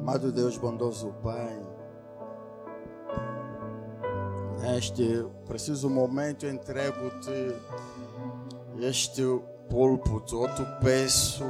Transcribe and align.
Amado 0.00 0.32
Deus 0.32 0.56
bondoso 0.56 1.12
Pai, 1.22 1.62
neste 4.62 5.26
preciso 5.46 5.90
momento 5.90 6.46
entrego-te 6.46 7.54
este 8.80 9.22
púlpito, 9.68 10.48
te 10.54 10.64
peço 10.80 11.44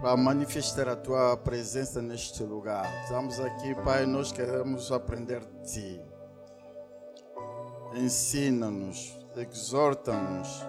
para 0.00 0.16
manifestar 0.16 0.88
a 0.88 0.96
tua 0.96 1.36
presença 1.36 2.00
neste 2.00 2.42
lugar. 2.42 2.86
Estamos 3.02 3.38
aqui, 3.38 3.74
Pai, 3.84 4.06
nós 4.06 4.32
queremos 4.32 4.90
aprender 4.90 5.40
de 5.44 5.70
ti. 5.70 6.00
Ensina-nos, 7.94 9.14
exorta-nos. 9.36 10.66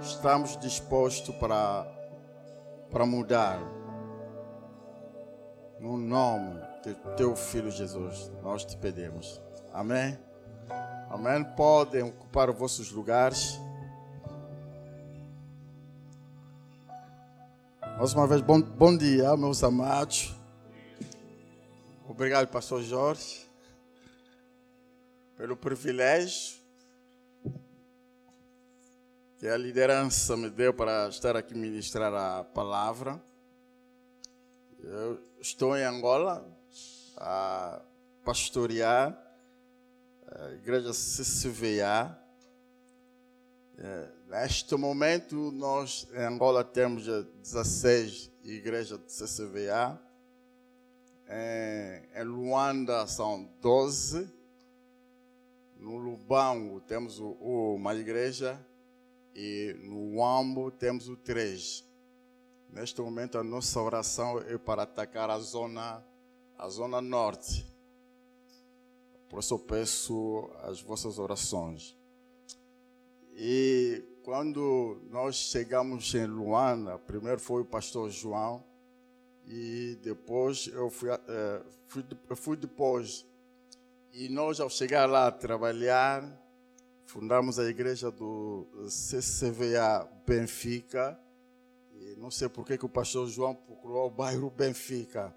Estamos 0.00 0.56
dispostos 0.56 1.34
para, 1.36 1.86
para 2.90 3.04
mudar. 3.04 3.83
No 5.84 5.98
nome 5.98 6.58
de 6.82 6.94
teu 7.14 7.36
Filho 7.36 7.70
Jesus, 7.70 8.32
nós 8.42 8.64
te 8.64 8.74
pedimos. 8.74 9.38
Amém? 9.70 10.18
Amém? 11.10 11.44
Podem 11.54 12.04
ocupar 12.04 12.48
os 12.48 12.56
vossos 12.56 12.90
lugares. 12.90 13.60
Mais 17.98 18.14
uma 18.14 18.26
vez, 18.26 18.40
bom, 18.40 18.62
bom 18.62 18.96
dia, 18.96 19.36
meus 19.36 19.62
amados. 19.62 20.34
Obrigado, 22.08 22.48
Pastor 22.48 22.82
Jorge, 22.82 23.46
pelo 25.36 25.54
privilégio 25.54 26.56
que 29.36 29.46
a 29.46 29.58
liderança 29.58 30.34
me 30.34 30.48
deu 30.48 30.72
para 30.72 31.10
estar 31.10 31.36
aqui 31.36 31.54
ministrar 31.54 32.14
a 32.14 32.42
palavra. 32.42 33.22
Eu 34.82 35.33
estou 35.44 35.76
em 35.76 35.84
Angola 35.84 36.42
a 37.18 37.82
pastorear 38.24 39.14
a 40.26 40.48
igreja 40.54 40.90
CCVA. 40.90 42.18
É, 43.76 44.08
neste 44.30 44.74
momento, 44.74 45.52
nós 45.52 46.08
em 46.14 46.24
Angola 46.24 46.64
temos 46.64 47.04
16 47.04 48.30
igrejas 48.42 48.98
de 48.98 49.12
CCVA. 49.12 50.00
Em, 51.28 52.24
Luanda 52.24 53.06
são 53.06 53.46
12. 53.60 54.26
No 55.76 55.98
Lubango 55.98 56.80
temos 56.80 57.18
uma 57.18 57.94
igreja. 57.94 58.58
E 59.34 59.76
no 59.82 60.16
Uambo 60.16 60.70
temos 60.70 61.06
o 61.06 61.16
3. 61.18 61.83
Neste 62.74 63.00
momento, 63.00 63.38
a 63.38 63.44
nossa 63.44 63.80
oração 63.80 64.40
é 64.40 64.58
para 64.58 64.82
atacar 64.82 65.30
a 65.30 65.38
zona, 65.38 66.04
a 66.58 66.68
zona 66.68 67.00
norte. 67.00 67.64
Por 69.28 69.38
isso 69.38 69.54
eu 69.54 69.58
peço 69.60 70.50
as 70.64 70.82
vossas 70.82 71.20
orações. 71.20 71.96
E 73.36 74.02
quando 74.24 75.00
nós 75.08 75.36
chegamos 75.36 76.12
em 76.16 76.26
Luanda, 76.26 76.98
primeiro 76.98 77.38
foi 77.38 77.62
o 77.62 77.64
pastor 77.64 78.10
João, 78.10 78.64
e 79.46 79.96
depois 80.02 80.66
eu 80.66 80.90
fui, 80.90 81.10
é, 81.10 81.62
fui, 81.86 82.04
fui 82.34 82.56
depois. 82.56 83.24
E 84.12 84.28
nós, 84.28 84.58
ao 84.58 84.68
chegar 84.68 85.08
lá 85.08 85.28
a 85.28 85.32
trabalhar, 85.32 86.28
fundamos 87.06 87.56
a 87.60 87.70
igreja 87.70 88.10
do 88.10 88.66
CCVA 88.88 90.08
Benfica. 90.26 91.16
Não 92.16 92.30
sei 92.30 92.48
por 92.48 92.66
que, 92.66 92.74
o 92.84 92.88
pastor 92.88 93.28
João 93.28 93.54
procurou 93.54 94.08
o 94.08 94.10
bairro 94.10 94.50
Benfica. 94.50 95.34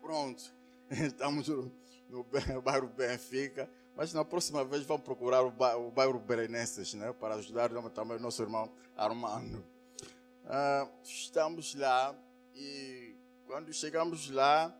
Pronto, 0.00 0.42
estamos 0.90 1.48
no, 1.48 2.24
bairro 2.62 2.88
Benfica. 2.88 3.70
Mas 3.96 4.14
na 4.14 4.24
próxima 4.24 4.64
vez 4.64 4.84
vamos 4.84 5.02
procurar 5.02 5.42
o, 5.42 5.50
bairro, 5.50 6.18
Berenenses, 6.20 6.94
né? 6.94 7.12
Para 7.12 7.34
ajudar 7.34 7.70
também 7.90 8.16
o 8.16 8.20
nosso 8.20 8.42
irmão 8.42 8.72
Armando. 8.96 9.64
Uh, 10.44 10.90
estamos 11.04 11.74
lá 11.74 12.16
e 12.54 13.14
quando 13.46 13.72
chegamos 13.72 14.30
lá, 14.30 14.74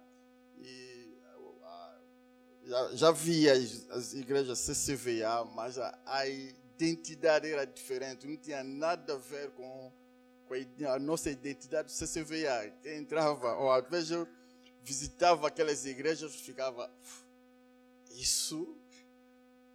e, 0.56 1.18
uh, 1.36 2.68
já, 2.68 2.94
já 2.94 3.10
via 3.10 3.52
as, 3.52 3.90
as, 3.90 4.14
igrejas 4.14 4.60
CCVA, 4.60 5.44
mas 5.54 5.78
a, 5.78 5.98
a, 6.06 6.26
identidade 6.28 7.50
era 7.50 7.66
diferente, 7.66 8.26
não 8.26 8.36
tinha 8.36 8.62
nada 8.62 9.14
a 9.14 9.18
ver 9.18 9.50
com 9.50 9.92
a, 10.88 10.98
nossa 10.98 11.30
identidade 11.30 11.92
CCVA. 11.92 12.72
Quem 12.82 12.98
entrava, 12.98 13.56
ou 13.56 13.70
às 13.70 13.88
vezes 13.88 14.10
eu 14.10 14.28
visitava 14.82 15.48
aquelas 15.48 15.84
igrejas, 15.86 16.34
ficava, 16.34 16.90
isso 18.12 18.76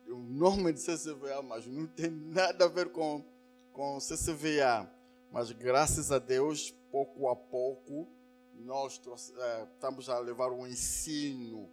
o 0.07 0.17
nome 0.17 0.71
de 0.71 0.79
CCVA, 0.79 1.41
mas 1.41 1.65
não 1.65 1.87
tem 1.87 2.09
nada 2.09 2.65
a 2.65 2.67
ver 2.67 2.91
com, 2.91 3.23
com 3.71 3.99
CCVA. 3.99 4.89
Mas 5.31 5.51
graças 5.51 6.11
a 6.11 6.19
Deus, 6.19 6.71
pouco 6.91 7.27
a 7.29 7.35
pouco, 7.35 8.07
nós 8.53 9.01
é, 9.37 9.63
estamos 9.73 10.09
a 10.09 10.19
levar 10.19 10.51
um 10.51 10.65
ensino. 10.67 11.69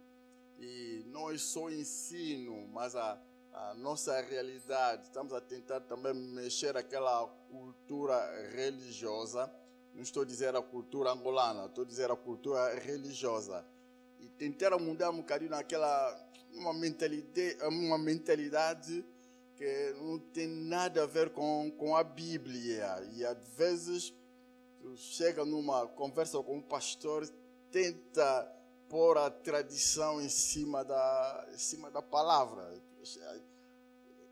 E 0.59 1.03
não 1.07 1.29
é 1.29 1.37
só 1.37 1.69
ensino, 1.69 2.67
mas 2.69 2.95
a, 2.95 3.21
a 3.53 3.73
nossa 3.75 4.19
realidade. 4.21 5.03
Estamos 5.03 5.33
a 5.33 5.41
tentar 5.41 5.81
também 5.81 6.13
mexer 6.13 6.75
aquela 6.75 7.27
cultura 7.49 8.49
religiosa. 8.51 9.51
Não 9.93 10.01
estou 10.01 10.23
a 10.23 10.25
dizer 10.25 10.55
a 10.55 10.61
cultura 10.61 11.11
angolana, 11.11 11.65
estou 11.65 11.83
a 11.83 11.87
dizer 11.87 12.09
a 12.09 12.15
cultura 12.15 12.73
religiosa. 12.79 13.65
E 14.19 14.27
tentar 14.29 14.77
mudar 14.79 15.11
um 15.11 15.17
bocadinho 15.17 15.51
naquela 15.51 16.29
uma 16.53 16.73
mentalidade, 16.73 17.57
uma 17.63 17.97
mentalidade 17.97 19.05
que 19.55 19.95
não 19.99 20.19
tem 20.19 20.47
nada 20.47 21.03
a 21.03 21.05
ver 21.05 21.29
com, 21.31 21.71
com 21.77 21.95
a 21.95 22.03
Bíblia. 22.03 23.07
E 23.13 23.25
às 23.25 23.37
vezes 23.55 24.13
tu 24.79 24.95
chega 24.97 25.45
numa 25.45 25.87
conversa 25.87 26.41
com 26.41 26.57
um 26.57 26.61
pastor, 26.61 27.27
tenta 27.71 28.51
pôr 28.89 29.17
a 29.17 29.29
tradição 29.29 30.21
em 30.21 30.29
cima 30.29 30.83
da, 30.83 31.47
em 31.53 31.57
cima 31.57 31.89
da 31.91 32.01
palavra. 32.01 32.81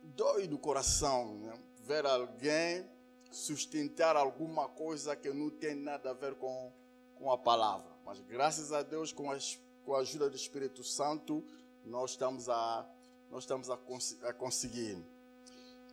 Dói 0.03 0.47
do 0.47 0.57
coração 0.57 1.37
né? 1.39 1.59
ver 1.85 2.05
alguém 2.05 2.85
sustentar 3.31 4.15
alguma 4.15 4.67
coisa 4.67 5.15
que 5.15 5.29
não 5.29 5.49
tem 5.49 5.75
nada 5.75 6.11
a 6.11 6.13
ver 6.13 6.35
com, 6.35 6.71
com 7.15 7.31
a 7.31 7.37
palavra. 7.37 7.91
Mas 8.05 8.19
graças 8.21 8.73
a 8.73 8.81
Deus, 8.81 9.11
com, 9.11 9.31
as, 9.31 9.59
com 9.85 9.95
a 9.95 9.99
ajuda 9.99 10.29
do 10.29 10.35
Espírito 10.35 10.83
Santo, 10.83 11.43
nós 11.85 12.11
estamos 12.11 12.49
a, 12.49 12.85
nós 13.29 13.43
estamos 13.43 13.69
a, 13.69 13.77
cons 13.77 14.17
a 14.23 14.33
conseguir. 14.33 14.97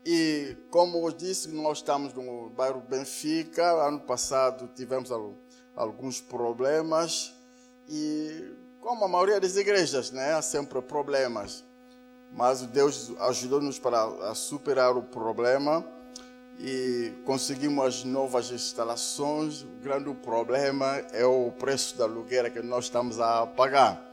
E 0.05 0.56
como 0.71 1.06
eu 1.06 1.12
disse, 1.12 1.49
nós 1.49 1.78
estamos 1.78 2.12
no 2.15 2.50
bairro 2.50 2.81
Benfica. 2.81 3.87
Ano 3.87 4.00
passado 4.00 4.69
tivemos 4.75 5.11
alguns 5.77 6.21
problemas 6.21 7.33
e 7.88 8.55
como 8.81 9.05
a 9.05 9.09
maioria 9.09 9.41
das 9.41 9.56
igrejas, 9.56 10.11
né, 10.11 10.33
há 10.33 10.43
sempre 10.43 10.81
problemas. 10.81 11.65
Mas 12.33 12.62
Deus 12.62 13.12
ajudou-nos 13.21 13.78
para 13.78 14.34
superar 14.34 14.97
o 14.97 15.03
problema 15.03 15.84
e 16.61 17.12
conseguimos 17.25 17.84
as 17.84 18.05
novas 18.05 18.50
instalações. 18.50 19.62
O 19.62 19.83
grande 19.83 20.12
problema 20.15 21.03
é 21.12 21.25
o 21.25 21.50
preço 21.53 21.97
da 21.97 22.05
aluguel 22.05 22.50
que 22.50 22.61
nós 22.61 22.84
estamos 22.84 23.21
a 23.21 23.47
pagar. 23.47 24.05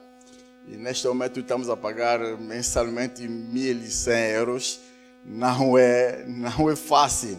E 0.67 0.75
neste 0.77 1.07
momento 1.07 1.39
estamos 1.39 1.69
a 1.69 1.77
pagar 1.77 2.19
mensalmente 2.37 3.23
1.100 3.23 4.29
euros. 4.31 4.79
Não 5.23 5.77
é, 5.77 6.23
não 6.25 6.69
é 6.69 6.75
fácil. 6.75 7.37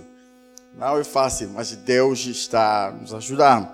Não 0.74 0.98
é 0.98 1.04
fácil, 1.04 1.48
mas 1.50 1.72
Deus 1.72 2.26
está 2.26 2.92
nos 2.92 3.14
ajudando. 3.14 3.68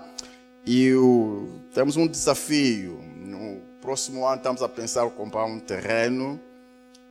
E 0.65 0.93
o, 0.93 1.59
temos 1.73 1.97
um 1.97 2.07
desafio. 2.07 2.99
No 3.17 3.59
próximo 3.81 4.25
ano 4.25 4.37
estamos 4.37 4.61
a 4.61 4.69
pensar 4.69 5.05
em 5.05 5.09
comprar 5.09 5.45
um 5.45 5.59
terreno. 5.59 6.39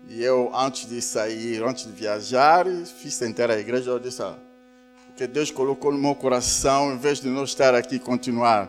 E 0.08 0.22
eu, 0.22 0.50
antes 0.54 0.88
de 0.88 1.00
sair, 1.00 1.62
antes 1.62 1.84
de 1.86 1.92
viajar, 1.92 2.66
fiz 2.66 3.14
sentar 3.14 3.50
a 3.50 3.58
igreja. 3.58 3.90
Eu 3.90 3.98
disse: 3.98 4.22
ah, 4.22 4.36
que 5.16 5.26
Deus 5.26 5.50
colocou 5.50 5.92
no 5.92 5.98
meu 5.98 6.14
coração, 6.14 6.92
em 6.92 6.98
vez 6.98 7.20
de 7.20 7.28
nós 7.28 7.50
estar 7.50 7.74
aqui 7.74 7.98
continuar 7.98 8.68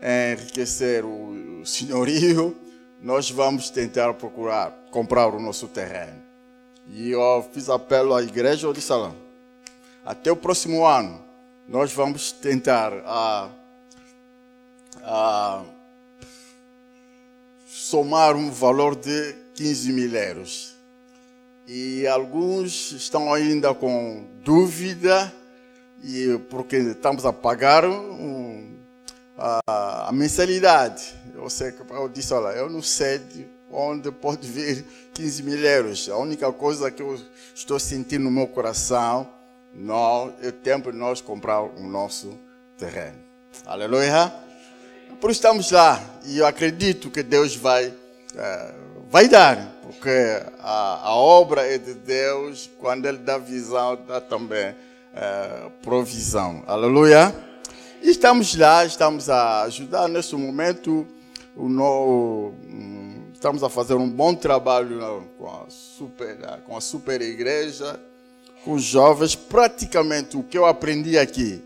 a 0.00 0.32
enriquecer 0.32 1.04
o, 1.04 1.62
senhorio, 1.64 2.56
nós 3.02 3.30
vamos 3.30 3.70
tentar 3.70 4.14
procurar 4.14 4.70
comprar 4.90 5.28
o 5.28 5.40
nosso 5.40 5.68
terreno. 5.68 6.20
E 6.88 7.10
eu 7.10 7.48
fiz 7.52 7.68
apelo 7.68 8.14
à 8.14 8.22
igreja, 8.22 8.66
eu 8.66 8.72
disse 8.72 8.92
lá, 8.92 9.12
até 10.04 10.30
o 10.32 10.36
próximo 10.36 10.84
ano, 10.84 11.22
nós 11.68 11.92
vamos 11.92 12.32
tentar 12.32 12.92
a, 13.04 13.48
a 15.02 15.62
somar 17.66 18.34
um 18.34 18.50
valor 18.50 18.96
de 18.96 19.34
15 19.54 19.92
mil 19.92 20.14
euros. 20.14 20.74
E 21.66 22.06
alguns 22.06 22.92
estão 22.92 23.32
ainda 23.32 23.72
com 23.74 24.24
dúvida, 24.42 25.32
e 26.02 26.38
porque 26.50 26.76
estamos 26.76 27.24
a 27.26 27.32
pagar 27.32 27.84
um, 27.84 28.76
a, 29.36 30.08
a 30.08 30.12
mensalidade. 30.12 31.14
Eu, 31.34 31.48
sei, 31.48 31.72
eu 31.90 32.08
disse, 32.08 32.32
olha, 32.34 32.56
eu 32.56 32.68
não 32.68 32.82
sei 32.82 33.18
de 33.18 33.46
onde 33.70 34.10
pode 34.10 34.48
vir 34.48 34.84
15 35.14 35.42
mil 35.42 35.58
euros. 35.58 36.08
A 36.08 36.16
única 36.16 36.50
coisa 36.52 36.90
que 36.90 37.02
eu 37.02 37.18
estou 37.54 37.78
sentindo 37.78 38.24
no 38.24 38.30
meu 38.30 38.46
coração 38.46 39.28
nós, 39.72 40.32
é 40.42 40.50
tempo 40.50 40.90
de 40.90 40.98
nós 40.98 41.20
comprar 41.20 41.60
o 41.62 41.86
nosso 41.86 42.36
terreno. 42.76 43.18
Aleluia. 43.64 44.32
Por 45.20 45.30
isso 45.30 45.38
estamos 45.38 45.70
lá 45.70 46.02
e 46.24 46.38
eu 46.38 46.46
acredito 46.46 47.10
que 47.10 47.22
Deus 47.22 47.54
vai, 47.54 47.92
é, 48.34 48.74
vai 49.10 49.28
dar, 49.28 49.74
porque 49.82 50.08
a, 50.60 51.08
a, 51.08 51.14
obra 51.14 51.66
é 51.66 51.76
de 51.76 51.92
Deus, 51.92 52.70
quando 52.78 53.06
Ele 53.06 53.18
dá 53.18 53.36
visão, 53.36 53.98
dá 54.06 54.20
também 54.20 54.74
é, 55.14 55.70
provisão. 55.82 56.62
Aleluia. 56.66 57.34
E 58.00 58.08
estamos 58.08 58.54
lá, 58.56 58.84
estamos 58.86 59.28
a 59.28 59.62
ajudar 59.64 60.08
neste 60.08 60.34
momento, 60.36 61.06
o 61.54 61.68
no, 61.68 62.54
estamos 63.34 63.62
a 63.62 63.68
fazer 63.68 63.94
um 63.94 64.08
bom 64.08 64.34
trabalho 64.34 65.28
com 65.36 65.46
a 65.46 65.66
super, 65.68 66.36
com 66.64 66.76
a 66.76 66.80
super 66.80 67.20
igreja 67.20 68.00
com 68.64 68.74
os 68.74 68.82
jovens 68.82 69.34
praticamente 69.34 70.36
o 70.36 70.42
que 70.42 70.58
eu 70.58 70.66
aprendi 70.66 71.18
aqui. 71.18 71.62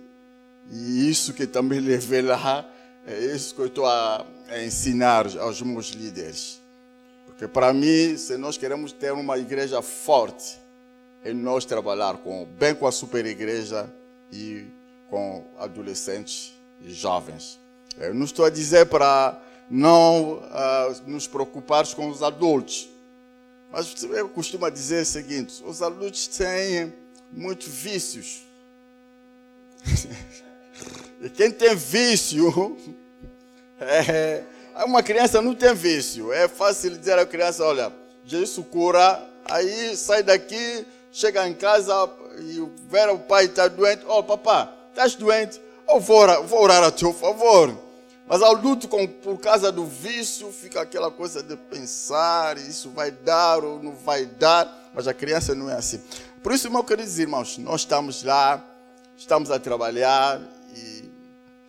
E 0.71 1.11
isso 1.11 1.33
que 1.33 1.47
também 1.47 1.81
levei 1.81 2.23
lá, 2.23 2.65
é 3.07 3.19
isso 3.19 3.55
que 3.55 3.61
eu 3.61 3.67
estou 3.67 3.87
a, 3.87 4.25
a 4.49 4.63
ensinar 4.63 5.27
aos 5.39 5.61
meus 5.61 5.89
líderes. 5.89 6.61
Porque 7.35 7.49
para 7.49 7.73
mim, 7.73 8.17
se 8.17 8.37
nós 8.37 8.57
queremos 8.57 8.93
ter 8.93 9.13
uma 9.13 9.37
igreja 9.37 9.83
forte, 9.83 10.57
é 11.25 11.33
nós 11.33 11.65
trabalhar 11.65 12.19
com, 12.19 12.45
bem 12.45 12.75
com 12.75 12.87
a 12.87 12.93
super 12.93 13.27
igreja 13.27 13.93
e 14.33 14.67
com 15.11 15.45
adolescentes 15.59 16.53
e 16.81 16.93
jovens. 16.93 17.59
Eu 17.99 18.15
não 18.15 18.25
estou 18.25 18.45
a 18.45 18.51
dizer 18.51 18.87
para 18.87 19.41
não 19.69 20.35
uh, 20.35 21.03
nos 21.07 21.27
preocupar 21.27 21.87
com 21.95 22.09
os 22.09 22.23
adultos. 22.23 22.89
Mas 23.71 24.01
eu 24.03 24.29
costumo 24.29 24.71
dizer 24.71 25.03
o 25.03 25.07
seguinte: 25.07 25.63
os 25.65 25.83
adultos 25.83 26.29
têm 26.29 26.93
muitos 27.33 27.67
vícios. 27.67 28.43
e 31.21 31.29
quem 31.31 31.51
tem 31.51 31.75
vício, 31.75 32.77
é, 33.81 34.45
uma 34.85 35.03
criança 35.03 35.41
não 35.41 35.55
tem 35.55 35.75
vício. 35.75 36.33
É 36.33 36.49
fácil 36.49 36.97
dizer 36.97 37.19
à 37.19 37.27
criança: 37.27 37.65
olha, 37.65 37.93
Jesus 38.25 38.67
cura, 38.71 39.23
aí 39.45 39.97
sai 39.97 40.23
daqui, 40.23 40.87
chega 41.13 41.47
em 41.47 41.55
casa 41.55 42.11
e 42.41 42.67
ver 42.89 43.09
o 43.11 43.19
pai 43.19 43.45
está 43.45 43.69
doente. 43.69 44.05
Oh, 44.09 44.23
papá, 44.23 44.73
estás 44.91 45.15
doente? 45.15 45.61
Eu 45.89 46.01
vou 46.01 46.19
orar, 46.19 46.43
vou 46.43 46.63
orar 46.63 46.83
a 46.83 46.91
teu 46.91 47.13
favor. 47.13 47.85
Mas 48.27 48.41
ao 48.41 48.55
luto 48.55 48.89
com, 48.89 49.07
por 49.07 49.39
causa 49.39 49.71
do 49.71 49.85
vício, 49.85 50.51
fica 50.51 50.81
aquela 50.81 51.11
coisa 51.11 51.43
de 51.43 51.57
pensar, 51.57 52.57
isso 52.57 52.89
vai 52.91 53.11
dar 53.11 53.63
ou 53.63 53.83
não 53.83 53.93
vai 53.93 54.25
dar, 54.25 54.91
mas 54.95 55.07
a 55.07 55.13
criança 55.13 55.55
não 55.55 55.69
é 55.69 55.75
assim. 55.75 56.01
Por 56.43 56.53
isso, 56.53 56.71
meus 56.71 56.87
queridos 56.87 57.19
irmãos, 57.19 57.59
nós 57.59 57.83
estamos 57.83 58.23
lá, 58.23 58.65
estamos 59.17 59.51
a 59.51 59.59
trabalhar 59.59 60.41
e 60.75 61.04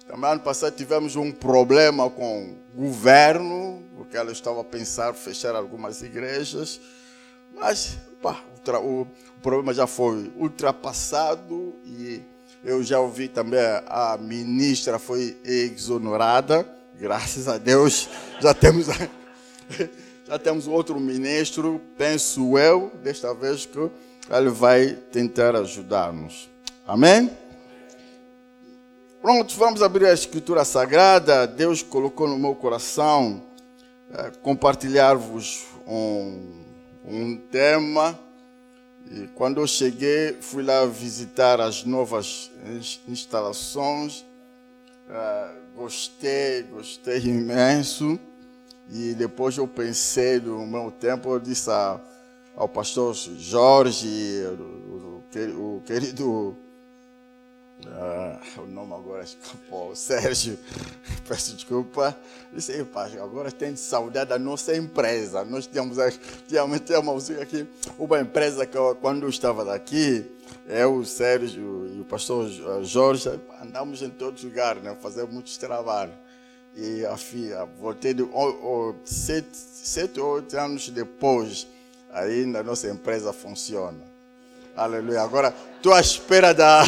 também 0.07 0.31
ano 0.31 0.41
passado 0.41 0.75
tivemos 0.75 1.15
um 1.15 1.31
problema 1.31 2.09
com 2.09 2.55
o 2.75 2.81
governo, 2.83 3.83
porque 3.97 4.15
ela 4.15 4.31
estava 4.31 4.61
a 4.61 4.63
pensar 4.63 5.13
fechar 5.13 5.55
algumas 5.55 6.01
igrejas, 6.01 6.79
mas 7.53 7.97
o, 8.23 9.01
o 9.01 9.07
problema 9.41 9.73
já 9.73 9.87
foi 9.87 10.31
ultrapassado 10.37 11.73
e 11.85 12.21
eu 12.63 12.83
já 12.83 12.99
ouvi 12.99 13.27
também 13.27 13.59
a 13.87 14.17
ministra 14.19 14.99
foi 14.99 15.37
exonerada, 15.43 16.67
graças 16.99 17.47
a 17.47 17.57
Deus. 17.57 18.07
Já 18.39 18.53
temos 18.53 18.87
já 20.27 20.39
temos 20.39 20.67
outro 20.67 20.99
ministro, 20.99 21.81
penso 21.97 22.57
eu, 22.57 22.91
desta 23.03 23.33
vez 23.33 23.65
que 23.65 23.89
ele 24.29 24.49
vai 24.49 24.93
tentar 25.11 25.55
ajudar-nos. 25.55 26.49
Amém? 26.87 27.29
Pronto, 29.25 29.55
vamos 29.55 29.81
abrir 29.81 30.05
a 30.05 30.13
Escritura 30.13 30.63
Sagrada. 30.63 31.47
Deus 31.47 31.81
colocou 31.81 32.27
no 32.27 32.37
meu 32.37 32.53
coração 32.53 33.41
é, 34.13 34.29
compartilhar-vos 34.43 35.65
um, 35.87 36.61
um 37.03 37.35
tema 37.35 38.19
e 39.09 39.25
quando 39.33 39.59
eu 39.61 39.65
cheguei, 39.65 40.37
fui 40.41 40.61
lá 40.61 40.85
visitar 40.85 41.59
as 41.59 41.83
novas 41.83 42.51
instalações. 43.07 44.23
Uh, 45.09 45.75
gostei, 45.75 46.61
gostei 46.61 47.17
imenso. 47.21 48.19
E 48.91 49.15
depois 49.15 49.57
eu 49.57 49.67
pensei 49.67 50.39
no 50.39 50.67
meu 50.67 50.91
tempo, 50.91 51.33
eu 51.33 51.39
disse 51.39 51.71
a, 51.71 51.99
ao 52.55 52.69
pastor 52.69 53.15
Jorge, 53.15 54.43
o, 54.45 55.23
o, 55.33 55.77
o 55.77 55.81
querido 55.83 56.55
ah, 57.93 58.39
o 58.57 58.65
nome 58.65 58.93
agora 58.93 59.23
escapou. 59.23 59.93
Sérgio, 59.95 60.57
peço 61.27 61.55
desculpa. 61.55 62.15
Disse, 62.51 62.83
pai, 62.85 63.17
agora 63.19 63.51
tem 63.51 63.75
saudade 63.75 64.29
da 64.29 64.39
nossa 64.39 64.75
empresa. 64.75 65.43
Nós 65.45 65.67
tínhamos, 65.67 65.97
tínhamos, 66.47 66.79
tínhamos 66.81 67.29
aqui 67.31 67.67
uma 67.97 68.19
empresa 68.19 68.65
que 68.65 68.77
quando 69.01 69.23
eu 69.23 69.29
estava 69.29 69.63
daqui, 69.63 70.25
eu, 70.67 70.95
o 70.95 71.05
Sérgio 71.05 71.91
e 71.95 72.01
o 72.01 72.05
pastor 72.05 72.49
Jorge, 72.83 73.39
andamos 73.61 74.01
em 74.01 74.09
todos 74.09 74.43
os 74.43 74.49
lugares, 74.49 74.81
né, 74.81 74.95
fazer 75.01 75.25
muitos 75.25 75.57
trabalhos. 75.57 76.15
E 76.75 77.05
a 77.05 77.15
filha, 77.15 77.65
voltei 77.79 78.13
de, 78.13 78.21
oh, 78.21 78.29
oh, 78.33 78.95
sete, 79.05 79.55
sete 79.55 80.19
ou 80.19 80.35
oito 80.35 80.57
anos 80.57 80.89
depois, 80.89 81.67
ainda 82.11 82.59
a 82.59 82.63
nossa 82.63 82.89
empresa 82.89 83.31
funciona. 83.31 84.14
Aleluia. 84.75 85.21
Agora, 85.21 85.53
estou 85.77 85.93
à 85.93 86.01
espera 86.01 86.53
da 86.53 86.83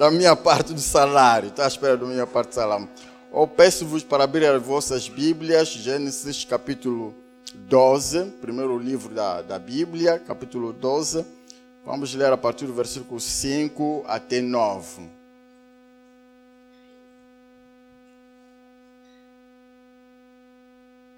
da 0.00 0.10
minha 0.10 0.34
parte 0.34 0.72
do 0.72 0.80
salário. 0.80 1.48
Está 1.50 1.66
à 1.66 1.68
espera 1.68 1.94
da 1.94 2.06
minha 2.06 2.26
parte 2.26 2.48
do 2.48 2.54
salário. 2.54 2.88
Eu 3.30 3.46
peço-vos 3.46 4.02
para 4.02 4.24
abrir 4.24 4.46
as 4.46 4.62
vossas 4.62 5.10
Bíblias, 5.10 5.68
Gênesis 5.68 6.42
capítulo 6.42 7.14
12, 7.54 8.24
primeiro 8.40 8.78
livro 8.78 9.14
da, 9.14 9.42
da 9.42 9.58
Bíblia, 9.58 10.18
capítulo 10.18 10.72
12. 10.72 11.22
Vamos 11.84 12.14
ler 12.14 12.32
a 12.32 12.36
partir 12.38 12.64
do 12.64 12.72
versículo 12.72 13.20
5 13.20 14.06
até 14.08 14.40
9. 14.40 15.02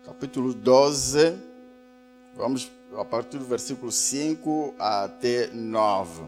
Capítulo 0.04 0.52
12, 0.52 1.36
vamos 2.36 2.68
a 2.96 3.04
partir 3.04 3.38
do 3.38 3.44
versículo 3.44 3.90
5 3.90 4.74
até 4.78 5.48
9. 5.52 6.22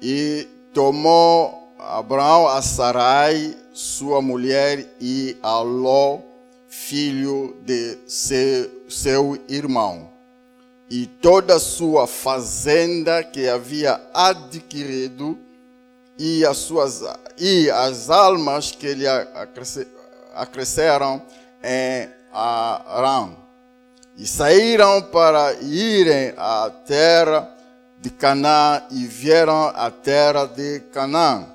E 0.00 0.46
tomou 0.72 1.72
Abraão 1.78 2.48
a 2.48 2.62
Sarai, 2.62 3.56
sua 3.72 4.22
mulher, 4.22 4.86
e 5.00 5.36
a 5.42 5.58
Ló, 5.60 6.20
filho 6.68 7.56
de 7.62 7.98
seu, 8.06 8.70
seu 8.88 9.38
irmão, 9.48 10.10
e 10.90 11.06
toda 11.06 11.56
a 11.56 11.60
sua 11.60 12.06
fazenda 12.06 13.22
que 13.22 13.48
havia 13.48 14.00
adquirido, 14.12 15.38
e 16.16 16.44
as, 16.44 16.58
suas, 16.58 17.02
e 17.38 17.68
as 17.70 18.08
almas 18.08 18.70
que 18.70 18.94
lhe 18.94 19.06
acresceram 20.34 21.20
em 21.62 22.08
Arã. 22.32 23.43
E 24.16 24.26
saíram 24.26 25.02
para 25.02 25.54
irem 25.54 26.32
à 26.36 26.70
terra 26.86 27.50
de 28.00 28.10
Canaã 28.10 28.82
e 28.90 29.06
vieram 29.06 29.72
à 29.74 29.90
terra 29.90 30.46
de 30.46 30.80
Canaã. 30.92 31.46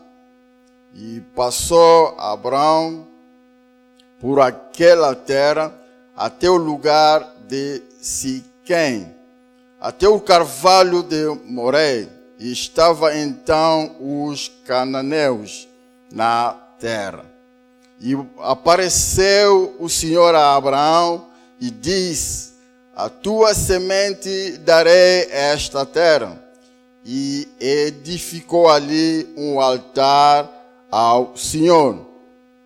E 0.94 1.22
passou 1.36 2.20
Abraão 2.20 3.08
por 4.20 4.42
aquela 4.42 5.16
terra 5.16 5.72
até 6.18 6.50
o 6.50 6.58
lugar 6.58 7.26
de 7.48 7.82
Siquém, 8.02 9.10
até 9.80 10.10
o 10.10 10.20
carvalho 10.20 11.02
de 11.02 11.28
Moré. 11.46 12.08
E 12.38 12.52
estava 12.52 13.18
então 13.18 13.96
os 14.00 14.50
cananeus 14.66 15.68
na 16.12 16.56
terra. 16.80 17.26
E 18.02 18.18
apareceu 18.40 19.76
o 19.80 19.90
Senhor 19.90 20.34
a 20.36 20.56
Abraão 20.56 21.29
e 21.60 21.70
disse: 21.70 22.50
a 23.00 23.08
tua 23.08 23.54
semente 23.54 24.58
darei 24.58 25.30
esta 25.32 25.86
terra. 25.86 26.38
E 27.06 27.48
edificou 27.58 28.68
ali 28.68 29.26
um 29.38 29.62
altar 29.62 30.52
ao 30.92 31.38
Senhor, 31.38 32.06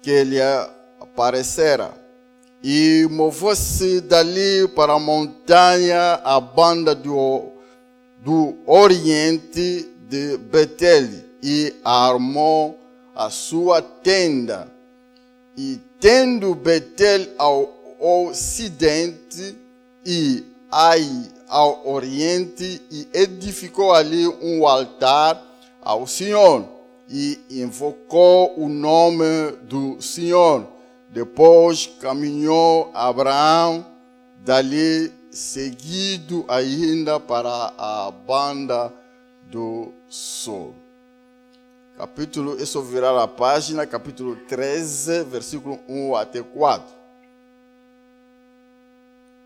que 0.02 0.24
lhe 0.24 0.42
aparecera. 1.00 1.94
E 2.64 3.08
moveu-se 3.12 4.02
dali 4.02 4.68
para 4.70 4.94
a 4.94 5.00
montanha, 5.00 6.20
a 6.24 6.40
banda 6.40 6.96
do, 6.96 7.52
do 8.26 8.56
oriente 8.66 9.88
de 10.10 10.38
Betel, 10.38 11.10
e 11.44 11.76
armou 11.84 12.80
a 13.16 13.30
sua 13.30 13.84
tenda. 13.84 14.68
e 15.56 15.80
tendo 16.00 16.56
Betel 16.56 17.28
ao 17.38 17.83
ocidente 18.04 19.58
e 20.06 20.54
Ai 20.76 21.08
ao 21.48 21.88
oriente, 21.88 22.82
e 22.90 23.08
edificou 23.14 23.94
ali 23.94 24.28
um 24.28 24.68
altar 24.68 25.40
ao 25.84 26.08
Senhor 26.08 26.68
e 27.08 27.40
invocou 27.52 28.60
o 28.60 28.68
nome 28.68 29.52
do 29.62 30.02
Senhor. 30.02 30.66
Depois 31.12 31.86
caminhou 32.02 32.90
Abraão 32.92 33.86
dali 34.44 35.14
seguido 35.30 36.44
ainda 36.48 37.20
para 37.20 37.72
a 37.78 38.10
banda 38.10 38.92
do 39.44 39.94
sol. 40.10 40.74
Capítulo, 41.96 42.60
isso 42.60 42.82
virar 42.82 43.16
a 43.22 43.28
página, 43.28 43.86
capítulo 43.86 44.38
13, 44.48 45.24
versículo 45.26 45.80
1 45.88 46.16
até 46.16 46.42
4. 46.42 47.03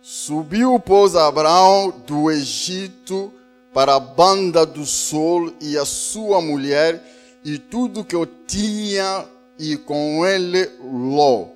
Subiu, 0.10 0.80
pois, 0.80 1.18
Abraão 1.18 1.94
do 2.08 2.32
Egito 2.32 3.30
para 3.74 3.96
a 3.96 4.00
banda 4.00 4.66
do 4.66 4.86
sol 4.86 5.52
e 5.60 5.78
a 5.78 5.84
sua 5.84 6.40
mulher 6.40 7.04
e 7.44 7.58
tudo 7.58 8.06
que 8.06 8.16
eu 8.16 8.26
tinha 8.26 9.26
e 9.60 9.76
com 9.76 10.26
ele 10.26 10.72
Ló. 10.82 11.48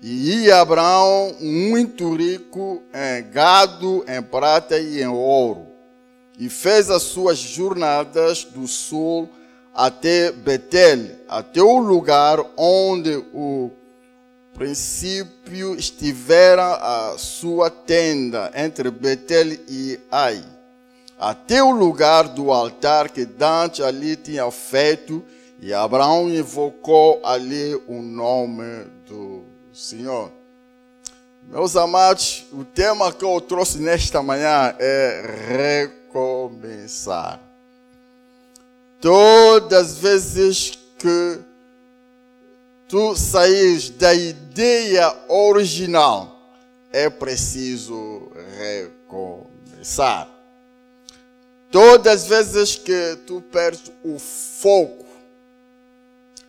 E 0.00 0.48
Abraão 0.52 1.34
muito 1.40 2.14
rico 2.14 2.80
em 2.94 3.28
gado, 3.32 4.04
em 4.06 4.22
prata 4.22 4.78
e 4.78 5.02
em 5.02 5.08
ouro. 5.08 5.66
E 6.38 6.48
fez 6.48 6.88
as 6.88 7.02
suas 7.02 7.36
jornadas 7.36 8.44
do 8.44 8.68
sul 8.68 9.28
até 9.74 10.30
Betel, 10.30 11.16
até 11.28 11.60
o 11.60 11.78
lugar 11.78 12.38
onde 12.56 13.16
o 13.34 13.72
princípio 14.54 15.74
estivera 15.74 16.74
a 16.74 17.18
sua 17.18 17.70
tenda, 17.70 18.50
entre 18.54 18.90
Betel 18.90 19.52
e 19.68 19.98
Ai, 20.10 20.44
até 21.18 21.62
o 21.62 21.70
lugar 21.70 22.28
do 22.28 22.50
altar 22.52 23.10
que 23.10 23.24
Dante 23.24 23.82
ali 23.82 24.16
tinha 24.16 24.50
feito, 24.50 25.24
e 25.60 25.72
Abraão 25.72 26.28
invocou 26.28 27.20
ali 27.24 27.74
o 27.86 28.02
nome 28.02 28.84
do 29.06 29.42
Senhor. 29.72 30.30
Meus 31.48 31.76
amados, 31.76 32.44
o 32.52 32.64
tema 32.64 33.12
que 33.12 33.24
eu 33.24 33.40
trouxe 33.40 33.78
nesta 33.78 34.22
manhã 34.22 34.74
é 34.78 36.08
recomeçar. 36.10 37.40
Todas 39.00 39.92
as 39.92 39.98
vezes 39.98 40.78
que 40.98 41.38
tu 42.92 43.16
saís 43.16 43.88
da 43.88 44.12
ideia 44.12 45.16
original, 45.26 46.38
é 46.92 47.08
preciso 47.08 48.30
recomeçar. 48.58 50.28
Todas 51.70 52.24
as 52.24 52.26
vezes 52.26 52.76
que 52.76 53.16
tu 53.26 53.40
perdes 53.50 53.90
o 54.04 54.18
foco, 54.18 55.06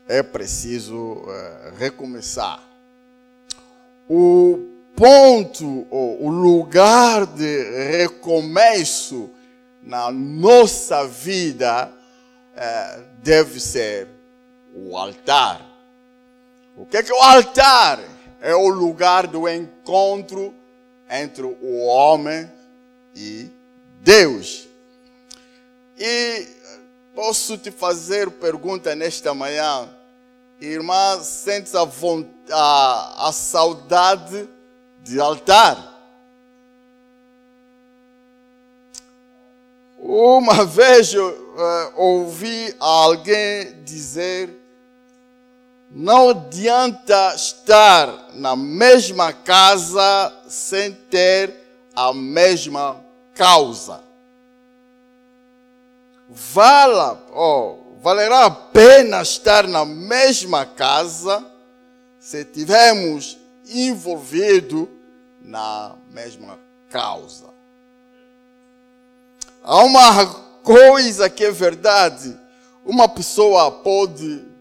é 0.06 0.22
preciso 0.22 0.98
uh, 0.98 1.76
recomeçar 1.78 2.62
o 4.10 4.68
ponto, 4.98 5.88
o 5.90 6.28
lugar 6.28 7.26
de 7.26 7.64
recomeço 7.90 9.30
na 9.82 10.12
nossa 10.12 11.08
vida 11.08 11.90
é, 12.54 13.00
deve 13.24 13.62
ser 13.62 14.10
o 14.76 14.98
altar. 14.98 15.73
O 16.76 16.86
que 16.86 16.98
é, 16.98 17.04
que 17.04 17.12
é 17.12 17.16
o 17.16 17.22
altar? 17.22 18.00
É 18.42 18.56
o 18.56 18.68
lugar 18.68 19.28
do 19.28 19.48
encontro 19.48 20.54
entre 21.10 21.44
o 21.44 21.86
homem 21.86 22.52
e 23.16 23.50
Deus. 24.02 24.68
E 25.98 26.48
posso 27.16 27.58
te 27.58 27.72
fazer 27.72 28.30
pergunta 28.32 28.96
nesta 28.96 29.34
manhã 29.34 29.88
irmã, 30.66 31.20
sentes 31.22 31.74
a, 31.76 31.88
a, 32.52 33.28
a 33.28 33.32
saudade 33.32 34.48
de 35.02 35.20
altar? 35.20 35.92
Uma 39.98 40.66
vez 40.66 41.14
eu, 41.14 41.30
uh, 41.30 42.02
ouvi 42.02 42.76
alguém 42.80 43.84
dizer: 43.84 44.50
não 45.96 46.30
adianta 46.30 47.36
estar 47.36 48.32
na 48.34 48.56
mesma 48.56 49.32
casa 49.32 50.34
sem 50.48 50.92
ter 50.92 51.54
a 51.96 52.12
mesma 52.12 53.00
causa. 53.36 54.02
Vala, 56.28 57.24
oh, 57.32 58.00
valerá 58.02 58.46
a 58.46 58.52
pena 58.52 59.22
estar 59.22 59.68
na 59.68 59.86
mesma 59.86 60.66
casa 60.66 61.46
se 62.20 62.44
tivermos 62.44 63.38
envolvido 63.70 64.90
na 65.44 65.96
mesma 66.10 66.58
causa. 66.90 67.54
Há 69.62 69.84
uma 69.84 70.26
coisa 70.64 71.30
que 71.30 71.46
é 71.46 71.52
verdade. 71.52 72.36
Uma 72.84 73.08
pessoa 73.08 73.72
pode 73.72 74.53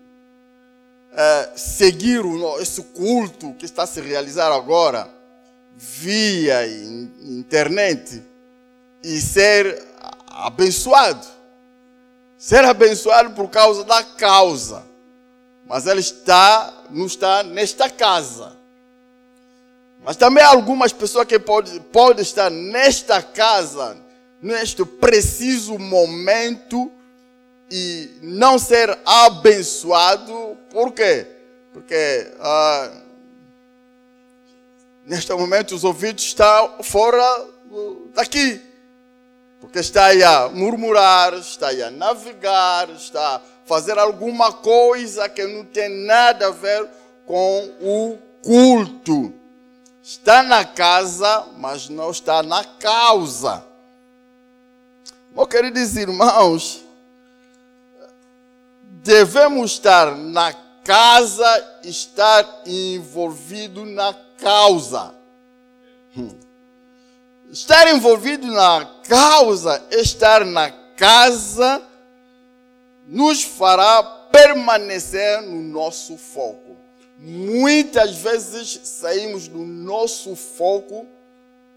é, 1.14 1.50
seguir 1.57 2.25
o, 2.25 2.61
esse 2.61 2.83
culto 2.83 3.54
que 3.54 3.64
está 3.64 3.83
a 3.83 3.87
se 3.87 4.00
realizar 4.00 4.52
agora 4.52 5.09
via 5.76 6.66
internet 6.66 8.23
e 9.02 9.21
ser 9.21 9.83
abençoado 10.28 11.42
ser 12.42 12.64
abençoado 12.64 13.31
por 13.35 13.49
causa 13.49 13.85
da 13.85 14.02
causa. 14.02 14.83
Mas 15.64 15.87
ele 15.87 16.00
está, 16.00 16.75
não 16.90 17.07
está 17.07 17.45
nesta 17.45 17.88
casa. 17.88 18.57
Mas 20.04 20.16
também 20.16 20.42
há 20.42 20.49
algumas 20.49 20.92
pessoas 20.92 21.25
que 21.25 21.38
podem 21.38 21.78
pode 21.78 22.21
estar 22.21 22.50
nesta 22.50 23.23
casa, 23.23 23.97
neste 24.42 24.85
preciso 24.85 25.78
momento, 25.78 26.90
e 27.75 28.11
não 28.21 28.59
ser 28.59 28.99
abençoado. 29.02 30.59
Por 30.71 30.93
quê? 30.93 31.26
Porque 31.73 32.31
ah, 32.38 32.91
neste 35.07 35.33
momento 35.33 35.75
os 35.75 35.83
ouvidos 35.83 36.23
estão 36.23 36.83
fora 36.83 37.47
daqui. 38.14 38.61
Porque 39.59 39.79
está 39.79 40.07
aí 40.07 40.23
a 40.23 40.50
murmurar, 40.50 41.33
está 41.33 41.69
aí 41.69 41.83
a 41.83 41.91
navegar, 41.91 42.91
está 42.91 43.37
a 43.37 43.41
fazer 43.64 43.99
alguma 43.99 44.52
coisa 44.52 45.26
que 45.31 45.47
não 45.47 45.64
tem 45.64 45.88
nada 45.88 46.49
a 46.49 46.50
ver 46.50 46.87
com 47.25 47.71
o 47.81 48.19
culto. 48.43 49.33
Está 50.02 50.43
na 50.43 50.62
casa, 50.62 51.47
mas 51.57 51.88
não 51.88 52.11
está 52.11 52.43
na 52.43 52.64
causa. 52.64 53.64
Meus 55.35 55.49
queridos 55.49 55.97
irmãos, 55.97 56.83
devemos 59.02 59.73
estar 59.73 60.16
na 60.16 60.52
casa, 60.85 61.78
estar 61.82 62.62
envolvido 62.64 63.85
na 63.85 64.14
causa. 64.38 65.14
Hum. 66.16 66.30
Estar 67.50 67.88
envolvido 67.88 68.47
na 68.47 68.88
causa, 69.06 69.82
estar 69.90 70.44
na 70.44 70.71
casa, 70.97 71.82
nos 73.06 73.42
fará 73.42 74.02
permanecer 74.30 75.42
no 75.42 75.61
nosso 75.61 76.16
foco. 76.16 76.76
Muitas 77.18 78.16
vezes 78.16 78.80
saímos 78.85 79.49
do 79.49 79.59
nosso 79.59 80.35
foco, 80.35 81.06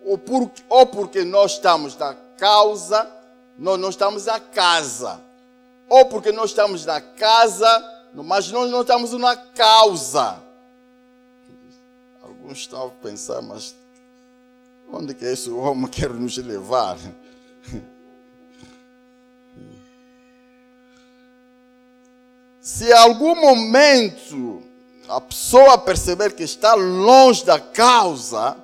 ou, 0.05 0.17
por, 0.17 0.50
ou 0.70 0.86
porque 0.86 1.24
nós 1.24 1.53
estamos 1.53 1.98
na 1.98 2.15
causa, 2.38 3.10
nós 3.58 3.79
não 3.79 3.89
estamos 3.89 4.25
na 4.25 4.39
casa. 4.39 5.25
Ou 5.89 6.06
porque 6.06 6.32
nós 6.32 6.51
estamos 6.51 6.86
na 6.86 7.00
casa, 7.00 7.68
mas 8.13 8.51
nós 8.51 8.72
não 8.72 8.82
estamos 8.82 9.12
na 9.13 9.36
causa. 9.36 10.42
Alguns 12.22 12.60
estão 12.60 12.88
a 12.88 12.89
pensar, 12.89 13.42
mas 13.42 13.75
Onde 14.92 15.13
que 15.13 15.25
esse 15.25 15.50
homem 15.50 15.88
quer 15.88 16.10
nos 16.10 16.38
levar? 16.38 16.98
Se 22.62 22.92
algum 22.94 23.36
momento 23.36 24.63
a 25.08 25.22
pessoa 25.22 25.77
perceber 25.77 26.34
que 26.34 26.44
está 26.44 26.74
longe 26.74 27.46
da 27.46 27.60
causa, 27.60 28.58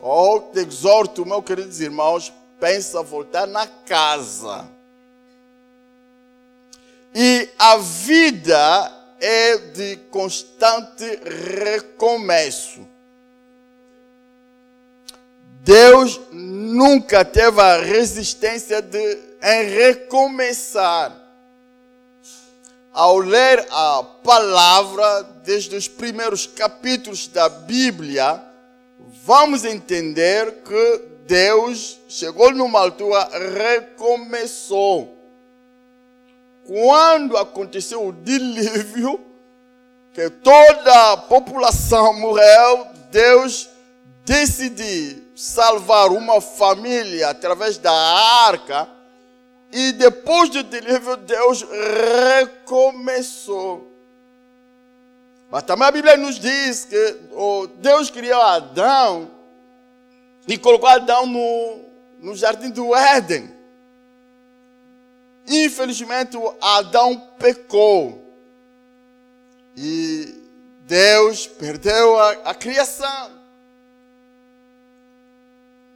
ou 0.00 0.40
te 0.52 0.58
exorto, 0.60 1.24
meus 1.24 1.44
queridos 1.44 1.80
irmãos, 1.80 2.32
pensa 2.58 3.02
voltar 3.02 3.46
na 3.46 3.66
casa. 3.66 4.68
E 7.18 7.48
a 7.58 7.78
vida 7.78 8.92
é 9.18 9.56
de 9.56 9.96
constante 10.10 11.18
recomeço. 11.64 12.86
Deus 15.62 16.20
nunca 16.30 17.24
teve 17.24 17.58
a 17.58 17.80
resistência 17.80 18.82
de 18.82 19.18
em 19.42 19.64
recomeçar. 19.64 21.16
Ao 22.92 23.16
ler 23.16 23.66
a 23.70 24.02
palavra 24.22 25.22
desde 25.42 25.74
os 25.74 25.88
primeiros 25.88 26.46
capítulos 26.46 27.28
da 27.28 27.48
Bíblia, 27.48 28.42
vamos 29.24 29.64
entender 29.64 30.62
que 30.62 31.00
Deus 31.26 31.98
chegou 32.10 32.52
numa 32.52 32.78
altura, 32.78 33.26
recomeçou. 33.54 35.15
Quando 36.66 37.36
aconteceu 37.36 38.06
o 38.06 38.12
dilúvio, 38.12 39.20
que 40.12 40.28
toda 40.30 41.12
a 41.12 41.16
população 41.16 42.18
morreu, 42.18 42.86
Deus 43.10 43.68
decidiu 44.24 45.22
salvar 45.36 46.10
uma 46.10 46.40
família 46.40 47.28
através 47.30 47.78
da 47.78 47.92
arca. 47.92 48.88
E 49.70 49.92
depois 49.92 50.50
do 50.50 50.62
dilúvio, 50.62 51.16
Deus 51.18 51.64
recomeçou. 52.40 53.92
Mas 55.50 55.62
também 55.62 55.86
a 55.86 55.92
Bíblia 55.92 56.16
nos 56.16 56.40
diz 56.40 56.84
que 56.86 57.16
Deus 57.76 58.10
criou 58.10 58.40
Adão 58.40 59.30
e 60.48 60.58
colocou 60.58 60.88
Adão 60.88 61.26
no, 61.26 61.80
no 62.18 62.34
jardim 62.34 62.70
do 62.70 62.94
Éden. 62.94 63.55
Infelizmente, 65.46 66.36
Adão 66.60 67.18
pecou. 67.38 68.22
E 69.76 70.34
Deus 70.80 71.46
perdeu 71.46 72.18
a, 72.18 72.30
a 72.30 72.54
criação. 72.54 73.30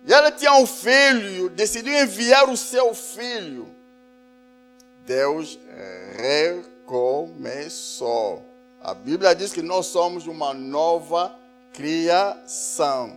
E 0.06 0.12
ela 0.12 0.30
tinha 0.30 0.54
um 0.54 0.66
filho, 0.66 1.48
decidiu 1.50 1.92
enviar 1.92 2.48
o 2.48 2.56
seu 2.56 2.94
filho. 2.94 3.68
Deus 5.06 5.58
recomeçou. 6.86 8.44
A 8.82 8.94
Bíblia 8.94 9.34
diz 9.34 9.52
que 9.52 9.60
nós 9.62 9.86
somos 9.86 10.26
uma 10.26 10.54
nova 10.54 11.34
criação. 11.72 13.16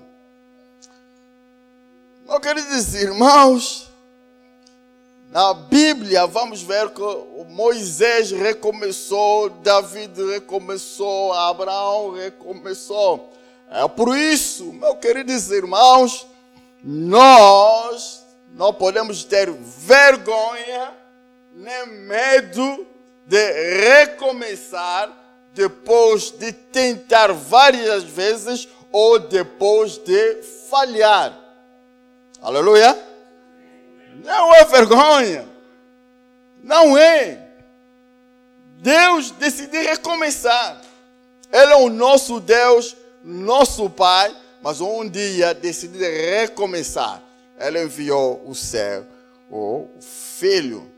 Eu 2.27 2.39
quero 2.39 2.61
dizer, 2.63 3.09
irmãos, 3.09 3.92
na 5.33 5.51
Bíblia 5.51 6.27
vamos 6.27 6.61
ver 6.61 6.91
que 6.91 7.01
Moisés 7.49 8.29
recomeçou, 8.29 9.49
David 9.49 10.13
recomeçou, 10.31 11.33
Abraão 11.33 12.11
recomeçou. 12.11 13.33
É 13.67 13.87
por 13.87 14.15
isso, 14.15 14.71
meu 14.71 14.95
queridos 14.95 15.49
irmãos, 15.49 16.27
nós 16.83 18.23
não 18.51 18.71
podemos 18.71 19.23
ter 19.23 19.51
vergonha 19.51 20.91
nem 21.55 21.87
medo 21.87 22.85
de 23.25 23.51
recomeçar 23.89 25.11
depois 25.55 26.29
de 26.29 26.51
tentar 26.51 27.33
várias 27.33 28.03
vezes 28.03 28.67
ou 28.91 29.17
depois 29.17 29.97
de 29.97 30.43
falhar. 30.69 31.35
Aleluia. 32.39 33.12
Não 34.23 34.53
é 34.53 34.65
vergonha. 34.65 35.47
Não 36.63 36.97
é. 36.97 37.39
Deus 38.79 39.31
decidiu 39.31 39.81
recomeçar. 39.81 40.81
Ele 41.51 41.71
é 41.71 41.75
o 41.75 41.89
nosso 41.89 42.39
Deus, 42.39 42.95
nosso 43.23 43.89
Pai, 43.89 44.35
mas 44.61 44.81
um 44.81 45.07
dia 45.07 45.53
decidiu 45.53 46.01
recomeçar. 46.01 47.21
Ele 47.59 47.83
enviou 47.83 48.43
o 48.45 48.55
céu, 48.55 49.05
o 49.49 49.87
Filho. 50.01 50.91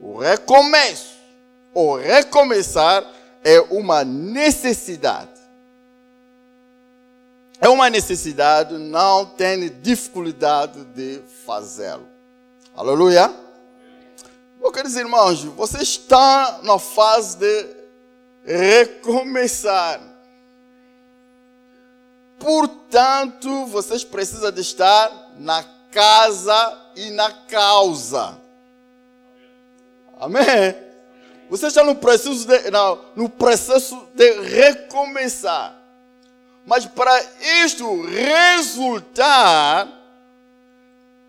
O 0.00 0.18
recomeço, 0.18 1.16
o 1.74 1.96
recomeçar 1.96 3.04
é 3.42 3.60
uma 3.70 4.04
necessidade. 4.04 5.36
É 7.60 7.68
uma 7.68 7.88
necessidade, 7.88 8.74
não 8.74 9.24
tem 9.24 9.68
dificuldade 9.80 10.84
de 10.94 11.20
fazê-lo. 11.46 12.15
Aleluia. 12.76 13.34
Meus 14.60 14.70
queridos 14.70 14.96
irmãos, 14.96 15.42
você 15.42 15.78
está 15.78 16.60
na 16.62 16.78
fase 16.78 17.38
de 17.38 17.66
recomeçar. 18.44 19.98
Portanto, 22.38 23.64
vocês 23.64 24.04
precisam 24.04 24.52
de 24.52 24.60
estar 24.60 25.10
na 25.38 25.64
casa 25.90 26.78
e 26.94 27.08
na 27.12 27.32
causa. 27.46 28.38
Amém? 30.20 30.76
Você 31.48 31.68
está 31.68 31.82
no 31.82 31.94
processo 31.94 32.46
de, 32.46 32.58
no 33.14 33.30
processo 33.30 34.06
de 34.14 34.32
recomeçar. 34.42 35.74
Mas 36.66 36.84
para 36.84 37.24
isto 37.64 38.02
resultar, 38.02 39.95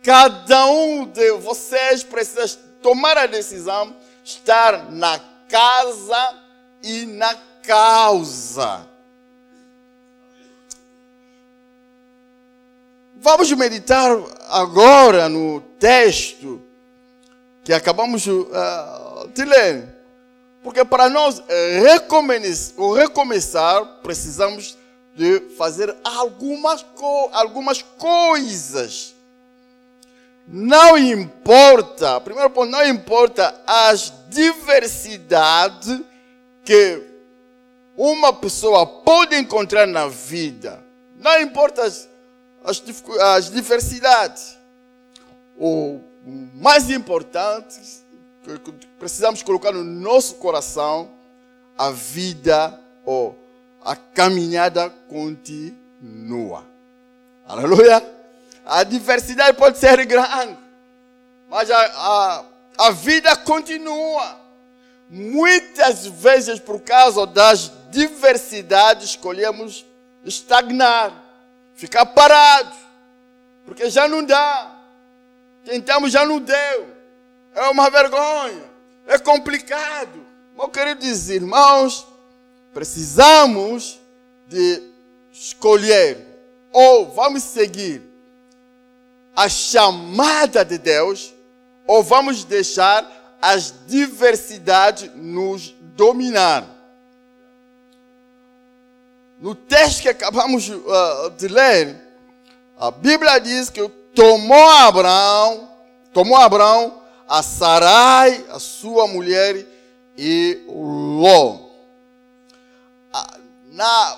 cada 0.08 0.67
um 0.67 1.06
de 1.06 1.34
vocês 1.34 2.02
precisa 2.02 2.58
tomar 2.82 3.17
a 3.17 3.26
decisão, 3.26 3.93
estar 4.24 4.89
na 4.89 5.20
casa 5.50 6.36
e 6.82 7.06
na 7.06 7.36
causa. 7.62 8.88
Vamos 13.17 13.52
meditar 13.52 14.17
agora 14.48 15.28
no 15.28 15.60
texto 15.78 16.62
que 17.65 17.74
acabamos 17.74 18.26
uh, 18.28 19.28
de 19.34 19.43
ler. 19.43 19.93
Porque 20.63 20.86
para 20.86 21.10
nós 21.10 21.43
recomeçar, 22.96 23.84
precisamos 24.02 24.78
de 25.13 25.41
fazer 25.58 25.93
algumas, 26.06 26.86
algumas 27.34 27.82
coisas. 27.82 29.16
Não 30.47 30.97
importa, 30.97 32.21
primeiro 32.21 32.49
ponto, 32.49 32.71
não 32.71 32.88
importa 32.88 33.53
as 33.67 34.13
diversidades 34.29 35.99
que 36.63 37.03
uma 37.97 38.31
pessoa 38.31 38.86
pode 38.86 39.36
encontrar 39.36 39.86
na 39.86 40.07
vida. 40.07 40.81
Não 41.17 41.41
importa 41.41 41.83
as, 41.83 42.07
as, 42.63 42.81
as 43.36 43.51
diversidades. 43.51 44.57
O 45.60 45.99
mais 46.53 46.89
importante 46.89 47.77
que 48.63 48.71
precisamos 48.97 49.43
colocar 49.43 49.73
no 49.73 49.83
nosso 49.83 50.36
coração 50.36 51.10
a 51.77 51.91
vida 51.91 52.79
ou 53.03 53.38
a 53.83 53.95
caminhada 53.95 54.89
continua. 55.10 56.63
Aleluia! 57.45 58.16
A 58.67 58.84
diversidade 58.84 59.58
pode 59.58 59.77
ser 59.77 60.06
grande, 60.06 60.58
mas 61.49 61.71
a, 61.71 61.80
a, 61.80 62.43
a 62.77 62.91
vida 62.91 63.34
continua. 63.38 64.41
Muitas 65.10 66.06
vezes, 66.06 66.60
por 66.60 66.82
causa 66.82 67.25
das 67.25 67.71
diversidades, 67.89 69.12
escolhemos 69.12 69.86
estagnar, 70.25 71.13
ficar 71.75 72.08
parados, 72.08 72.77
porque 73.65 73.89
já 73.89 74.06
não 74.06 74.21
dá. 74.21 74.69
Tentamos, 75.63 76.12
já 76.12 76.25
não 76.25 76.41
deu. 76.41 76.89
É 77.56 77.69
uma 77.69 77.89
vergonha. 77.89 78.65
É 79.08 79.17
complicado. 79.17 80.25
Mas 80.53 80.65
eu 80.65 80.71
quero 80.71 80.95
dizer, 80.99 81.36
irmãos, 81.36 82.06
precisamos 82.73 83.97
de 84.45 84.84
escolher 85.32 86.17
ou 86.73 87.10
vamos 87.13 87.43
seguir 87.43 88.07
a 89.38 89.47
chamada 89.47 90.65
de 90.65 90.80
Deus 90.80 91.32
ou 91.86 92.02
vamos 92.02 92.43
deixar 92.43 93.38
as 93.39 93.71
diversidades 93.86 95.12
nos 95.13 95.76
dominar. 95.95 96.65
No 99.39 99.54
texto 99.54 100.02
que 100.02 100.10
acabamos 100.10 100.67
uh, 100.67 101.30
de 101.38 101.47
ler, 101.47 101.95
a 102.80 102.89
Bíblia 102.89 103.38
diz 103.39 103.69
que 103.69 103.88
tomou 104.15 104.69
Abraão, 104.71 105.69
tomou 106.12 106.38
Abraão 106.38 107.00
a 107.30 107.43
Sarai, 107.43 108.43
a 108.50 108.58
sua 108.58 109.08
mulher, 109.08 109.67
e 110.17 110.63
Ló. 110.67 111.60
Na, 113.71 114.17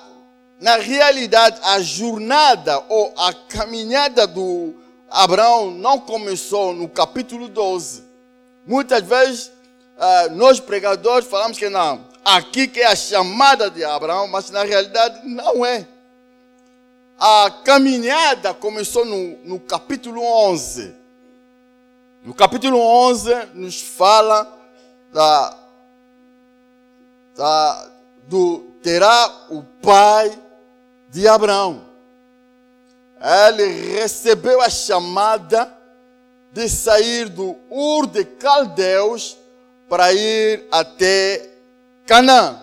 na 0.62 0.78
realidade, 0.78 1.60
a 1.62 1.82
jornada 1.82 2.82
ou 2.88 3.14
a 3.18 3.34
caminhada 3.34 4.26
do 4.26 4.74
Abraão 5.10 5.72
não 5.72 6.00
começou 6.00 6.74
no 6.74 6.88
capítulo 6.88 7.48
12. 7.48 8.04
Muitas 8.66 9.04
vezes, 9.04 9.48
uh, 9.48 10.36
nós 10.36 10.60
pregadores 10.60 11.28
falamos 11.28 11.58
que 11.58 11.70
não. 11.70 12.08
aqui 12.24 12.68
que 12.68 12.82
é 12.82 12.88
a 12.88 12.96
chamada 12.96 13.70
de 13.70 13.84
Abraão, 13.84 14.28
mas 14.28 14.50
na 14.52 14.64
realidade 14.64 15.28
não 15.28 15.66
é. 15.66 15.88
A 17.20 17.52
caminhada 17.66 18.54
começou 18.54 19.04
no, 19.04 19.38
no 19.44 19.60
capítulo 19.60 20.22
11. 20.22 20.96
No 22.24 22.34
capítulo 22.34 22.80
11 22.80 23.48
nos 23.54 23.82
fala 23.82 24.48
da, 25.12 25.58
da, 27.36 27.90
do 28.28 28.60
terá 28.84 29.48
o 29.50 29.64
pai 29.82 30.38
de 31.10 31.28
Abraão. 31.28 31.89
Ele 33.22 33.66
recebeu 34.00 34.62
a 34.62 34.70
chamada 34.70 35.72
de 36.52 36.70
sair 36.70 37.30
do 37.30 37.56
Ur 37.70 38.08
de 38.08 38.24
Caldeus 38.24 39.38
para 39.88 40.14
ir 40.14 40.66
até 40.72 41.50
Canaã. 42.06 42.62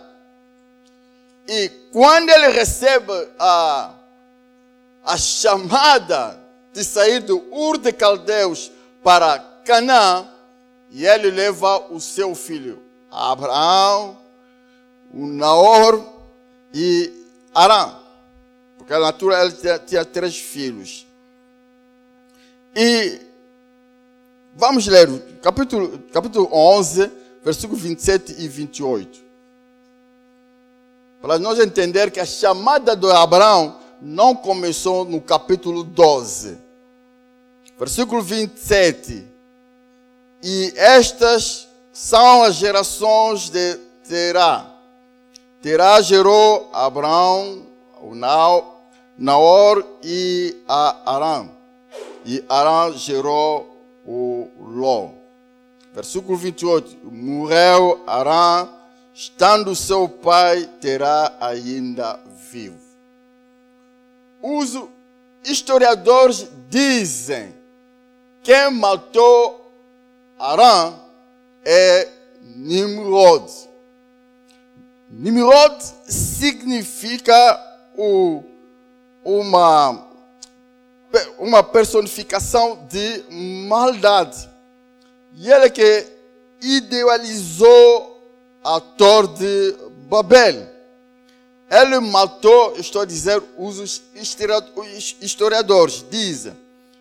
E 1.48 1.68
quando 1.92 2.30
ele 2.30 2.48
recebe 2.48 3.12
a, 3.38 3.94
a 5.04 5.16
chamada 5.16 6.38
de 6.72 6.82
sair 6.82 7.20
do 7.20 7.38
Ur 7.52 7.78
de 7.78 7.92
Caldeus 7.92 8.70
para 9.02 9.38
Canaã, 9.64 10.26
e 10.90 11.06
ele 11.06 11.30
leva 11.30 11.92
o 11.92 12.00
seu 12.00 12.34
filho, 12.34 12.82
Abraão, 13.10 14.18
o 15.12 15.26
Naor 15.26 16.04
e 16.72 17.12
Arã. 17.54 18.05
Porque 18.86 18.94
a 18.94 19.00
natura 19.00 19.42
ele 19.42 19.52
tinha, 19.80 20.04
três 20.04 20.38
filhos. 20.38 21.04
E 22.72 23.20
vamos 24.54 24.86
ler 24.86 25.08
capítulo, 25.42 25.98
capítulo 26.12 26.48
11, 26.52 27.10
versículo 27.42 27.76
27 27.76 28.36
e 28.38 28.46
28. 28.46 29.20
Para 31.20 31.36
nós 31.40 31.58
entender 31.58 32.12
que 32.12 32.20
a 32.20 32.24
chamada 32.24 32.94
de 32.94 33.10
Abraão 33.10 33.76
não 34.00 34.36
começou 34.36 35.04
no 35.04 35.20
capítulo 35.20 35.82
12. 35.82 36.56
Versículo 37.76 38.22
27. 38.22 39.26
E 40.44 40.72
estas 40.76 41.66
são 41.92 42.44
as 42.44 42.54
gerações 42.54 43.50
de 43.50 43.80
Terá. 44.08 44.64
Terá 45.60 46.00
gerou 46.00 46.70
Abraão, 46.72 47.66
o 48.00 48.14
Naor 49.18 49.84
e 50.02 50.56
a 50.68 51.14
Arã. 51.14 51.48
E 52.24 52.44
Arã 52.48 52.92
gerou 52.92 53.76
o 54.04 54.48
Ló. 54.58 55.10
Versículo 55.94 56.36
28. 56.36 56.96
Morreu 57.04 58.02
Arã, 58.06 58.68
estando 59.14 59.74
seu 59.74 60.08
pai 60.08 60.68
Terá 60.80 61.32
ainda 61.40 62.20
vivo. 62.50 62.78
Os 64.42 64.78
historiadores 65.44 66.46
dizem 66.68 67.54
quem 68.42 68.70
matou 68.70 69.72
Arã 70.38 70.94
é 71.64 72.08
Nimrod. 72.54 73.50
Nimrod 75.10 75.82
significa 76.06 77.34
o, 77.96 78.44
uma, 79.26 80.06
uma 81.36 81.62
personificação 81.62 82.86
de 82.88 83.24
maldade. 83.66 84.48
E 85.34 85.50
ele 85.50 85.68
que 85.68 86.06
idealizou 86.62 88.22
a 88.62 88.80
Torre 88.80 89.28
de 89.34 89.76
Babel. 90.08 90.68
Ele 91.68 91.98
matou, 91.98 92.76
estou 92.78 93.02
a 93.02 93.04
dizer, 93.04 93.42
os 93.58 94.02
historiadores 95.20 96.04
dizem 96.08 96.56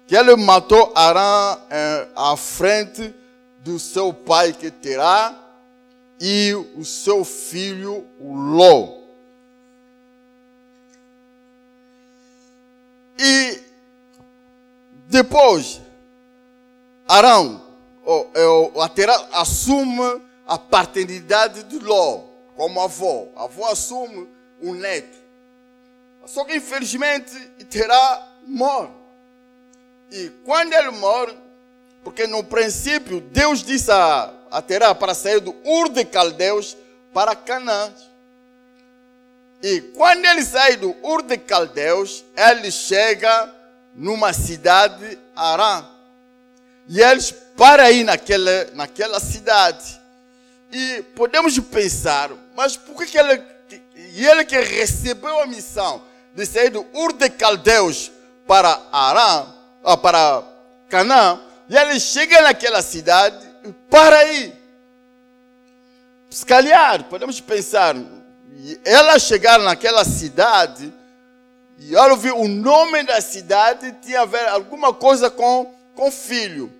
que 0.08 0.16
ele 0.16 0.36
matou 0.36 0.92
Arã 0.96 1.60
eh, 1.70 2.08
à 2.16 2.36
frente 2.36 3.14
do 3.60 3.78
seu 3.78 4.12
pai 4.12 4.54
que 4.54 4.72
terá 4.72 5.36
e 6.20 6.54
o 6.76 6.84
seu 6.84 7.24
filho, 7.24 8.04
Ló. 8.20 9.05
E 13.17 13.62
depois, 15.08 15.82
Arão, 17.08 17.62
terá, 18.93 19.15
assume 19.34 20.21
a 20.47 20.58
paternidade 20.58 21.63
de 21.63 21.80
Ló 21.80 22.23
como 22.56 22.82
avô. 22.82 23.28
A 23.36 23.43
avó 23.43 23.69
assume 23.71 24.28
o 24.62 24.73
neto. 24.73 25.17
Só 26.25 26.43
que 26.43 26.56
infelizmente 26.56 27.34
terá 27.69 28.28
morre. 28.47 28.89
E 30.12 30.30
quando 30.43 30.73
ele 30.73 30.91
morre, 30.91 31.36
porque 32.04 32.28
no 32.28 32.43
princípio 32.43 33.19
Deus 33.19 33.63
disse 33.63 33.91
a, 33.91 34.32
a 34.51 34.62
Terá 34.62 34.93
para 34.93 35.13
sair 35.13 35.39
do 35.39 35.56
Ur 35.65 35.89
de 35.89 36.06
Caldeus 36.06 36.78
para 37.13 37.36
Canaã. 37.36 37.93
E 39.67 39.82
quando 39.82 40.23
ele 40.25 40.45
sai 40.45 40.75
do 40.75 40.95
Ur 41.01 41.23
de 41.23 41.39
Caldeus, 41.39 42.23
ele 42.38 42.69
chega 42.69 43.51
numa 43.95 44.32
cidade 44.32 45.17
Arã. 45.36 45.84
E 46.88 47.01
eles 47.01 47.34
param 47.58 47.84
aí 47.84 48.04
naquela, 48.04 48.67
naquela 48.75 49.19
cidade. 49.19 49.99
E 50.71 51.01
podemos 51.15 51.58
pensar, 51.58 52.30
mas 52.56 52.78
por 52.78 52.95
que, 52.95 53.08
que 53.08 53.17
ele, 53.17 53.41
e 53.95 54.28
ele 54.28 54.45
que 54.45 54.56
recebeu 54.56 55.41
a 55.41 55.47
missão 55.47 56.04
de 56.36 56.45
sair 56.45 56.69
do 56.69 56.86
Ur 56.93 57.13
de 57.13 57.28
Caldeus 57.32 58.12
para 58.45 58.80
Arã, 58.91 59.47
ah, 59.84 59.97
para 59.97 60.43
Canaã, 60.89 61.41
e 61.67 61.75
ele 61.75 61.99
chega 61.99 62.39
naquela 62.43 62.84
cidade 62.84 63.43
e 63.67 63.71
para 63.89 64.15
aí. 64.15 64.54
Se 66.30 66.45
calhar, 66.45 67.06
podemos 67.06 67.41
pensar, 67.41 67.95
ela 68.84 69.20
chegar 69.20 69.60
naquela 69.60 70.04
cidade 70.04 70.94
e 71.78 71.96
ela 71.96 72.12
ouvir 72.12 72.32
o 72.32 72.48
nome 72.48 73.04
da 73.04 73.20
cidade 73.22 73.96
tinha 74.02 74.22
a 74.22 74.26
ver 74.26 74.48
alguma 74.48 74.94
coisa 74.94 75.30
com, 75.30 75.74
com 75.94 76.12
filho. 76.12 76.72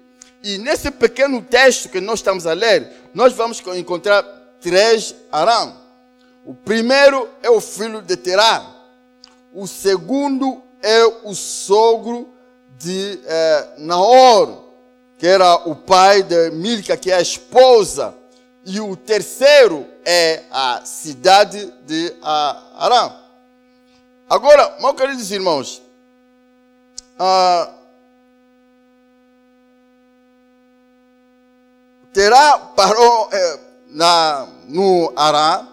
E 0.44 0.58
nesse 0.58 0.92
pequeno 0.92 1.42
texto 1.42 1.90
que 1.90 2.00
nós 2.00 2.20
estamos 2.20 2.46
a 2.46 2.54
ler, 2.54 2.92
nós 3.14 3.34
vamos 3.34 3.62
encontrar 3.76 4.24
três 4.62 5.16
Arão. 5.32 5.76
O 6.46 6.54
primeiro 6.54 7.28
é 7.42 7.50
o 7.50 7.60
filho 7.60 8.02
de 8.02 8.16
Terá. 8.16 8.66
O 9.54 9.68
segundo 9.68 10.62
é 10.82 11.04
o 11.24 11.34
sogro 11.34 12.30
de 12.78 13.20
eh, 13.26 13.68
Naor 13.78 14.66
que 15.18 15.28
era 15.28 15.56
o 15.68 15.76
pai 15.76 16.24
de 16.24 16.52
Milca, 16.52 16.98
que 16.98 17.12
é 17.12 17.16
a 17.16 17.22
esposa. 17.22 18.14
E 18.66 18.80
o 18.80 18.96
terceiro 18.96 19.86
é 20.06 20.44
a 20.52 20.86
cidade 20.86 21.72
de 21.86 22.15
Arã. 22.22 23.12
Agora, 24.30 24.78
meus 24.80 24.96
queridos 24.96 25.32
irmãos, 25.32 25.82
ah, 27.20 27.72
Terá 32.15 32.58
parou 32.58 33.30
eh, 33.34 33.60
na, 33.88 34.48
no 34.70 35.12
Arã, 35.18 35.68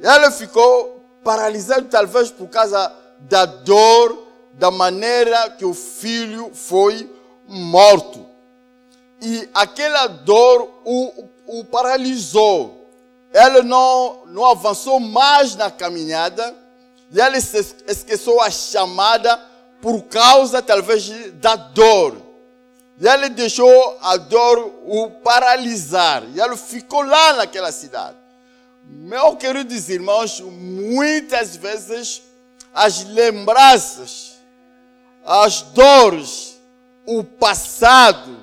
ela 0.00 0.30
ficou 0.30 1.04
paralisada, 1.24 1.82
talvez 1.90 2.30
por 2.30 2.46
causa 2.48 2.94
da 3.18 3.44
dor, 3.44 4.28
da 4.52 4.70
maneira 4.70 5.50
que 5.50 5.64
o 5.64 5.74
filho 5.74 6.52
foi 6.54 7.10
morto 7.48 8.24
e 9.20 9.48
aquela 9.54 10.06
dor 10.06 10.68
o, 10.84 11.24
o 11.46 11.64
paralisou. 11.64 12.81
Ele 13.32 13.62
não, 13.62 14.26
não 14.26 14.44
avançou 14.44 15.00
mais 15.00 15.56
na 15.56 15.70
caminhada 15.70 16.54
e 17.10 17.20
ele 17.20 17.40
se 17.40 17.74
esqueceu 17.86 18.40
a 18.40 18.50
chamada 18.50 19.40
por 19.80 20.02
causa, 20.04 20.62
talvez, 20.62 21.10
da 21.34 21.56
dor. 21.56 22.16
E 23.00 23.06
ele 23.06 23.28
deixou 23.30 23.98
a 24.00 24.16
dor 24.16 24.72
o 24.86 25.10
paralisar. 25.22 26.22
E 26.34 26.40
ele 26.40 26.56
ficou 26.56 27.02
lá 27.02 27.34
naquela 27.34 27.72
cidade. 27.72 28.16
Meus 28.84 29.36
queridos 29.36 29.88
irmãos, 29.88 30.40
muitas 30.40 31.56
vezes 31.56 32.22
as 32.74 33.04
lembranças, 33.04 34.34
as 35.24 35.62
dores, 35.62 36.58
o 37.06 37.24
passado, 37.24 38.38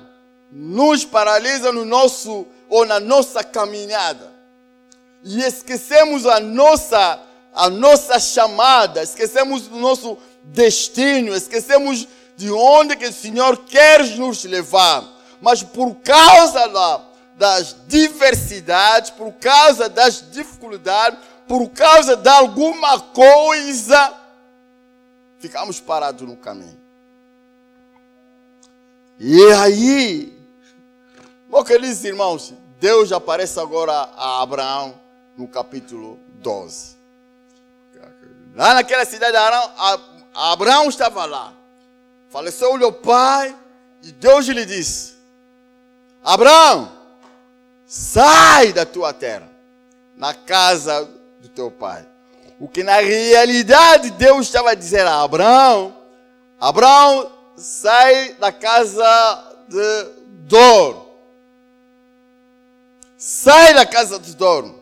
nos 0.50 1.04
paralisa 1.04 1.72
no 1.72 1.84
nosso 1.84 2.46
ou 2.68 2.84
na 2.84 3.00
nossa 3.00 3.42
caminhada. 3.42 4.30
E 5.22 5.42
esquecemos 5.42 6.26
a 6.26 6.40
nossa 6.40 7.20
a 7.52 7.68
nossa 7.68 8.18
chamada, 8.18 9.02
esquecemos 9.02 9.62
do 9.62 9.76
nosso 9.76 10.16
destino, 10.44 11.34
esquecemos 11.34 12.06
de 12.36 12.50
onde 12.50 12.96
que 12.96 13.06
o 13.06 13.12
Senhor 13.12 13.64
quer 13.64 14.06
nos 14.16 14.44
levar. 14.44 15.04
Mas 15.40 15.62
por 15.62 15.96
causa 15.96 16.68
da, 16.68 17.02
das 17.36 17.76
diversidades, 17.86 19.10
por 19.10 19.32
causa 19.32 19.88
das 19.88 20.30
dificuldades, 20.30 21.18
por 21.48 21.68
causa 21.70 22.16
de 22.16 22.28
alguma 22.28 23.00
coisa, 23.00 24.14
ficamos 25.38 25.80
parados 25.80 26.26
no 26.26 26.36
caminho. 26.36 26.78
E 29.18 29.52
aí, 29.52 30.32
meus 31.48 31.64
queridos 31.64 32.04
irmãos, 32.04 32.54
Deus 32.78 33.12
aparece 33.12 33.58
agora 33.58 33.92
a 33.92 34.40
Abraão 34.40 34.99
no 35.40 35.48
capítulo 35.48 36.20
12. 36.34 36.96
Lá 38.54 38.74
naquela 38.74 39.06
cidade 39.06 39.32
de 39.32 39.38
Abraão, 39.38 39.70
Abraão 40.34 40.88
estava 40.90 41.24
lá. 41.24 41.54
Faleceu 42.28 42.74
o 42.74 42.76
meu 42.76 42.92
pai 42.92 43.56
e 44.02 44.12
Deus 44.12 44.46
lhe 44.46 44.66
disse: 44.66 45.14
Abraão, 46.22 46.92
sai 47.86 48.74
da 48.74 48.84
tua 48.84 49.14
terra, 49.14 49.48
na 50.14 50.34
casa 50.34 51.08
do 51.40 51.48
teu 51.48 51.70
pai. 51.70 52.06
O 52.58 52.68
que 52.68 52.82
na 52.82 52.96
realidade 52.96 54.10
Deus 54.10 54.46
estava 54.46 54.76
dizer 54.76 55.06
a 55.06 55.22
Abraão: 55.22 55.96
Abraão, 56.60 57.32
sai 57.56 58.34
da 58.34 58.52
casa 58.52 59.54
de 59.68 60.20
Dor. 60.46 61.08
Sai 63.16 63.72
da 63.72 63.86
casa 63.86 64.18
de 64.18 64.36
Dor. 64.36 64.79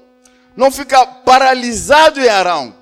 Não 0.59 0.73
fica 0.73 1.07
paralisado 1.07 2.21
em 2.21 2.29
Arão. 2.29 2.75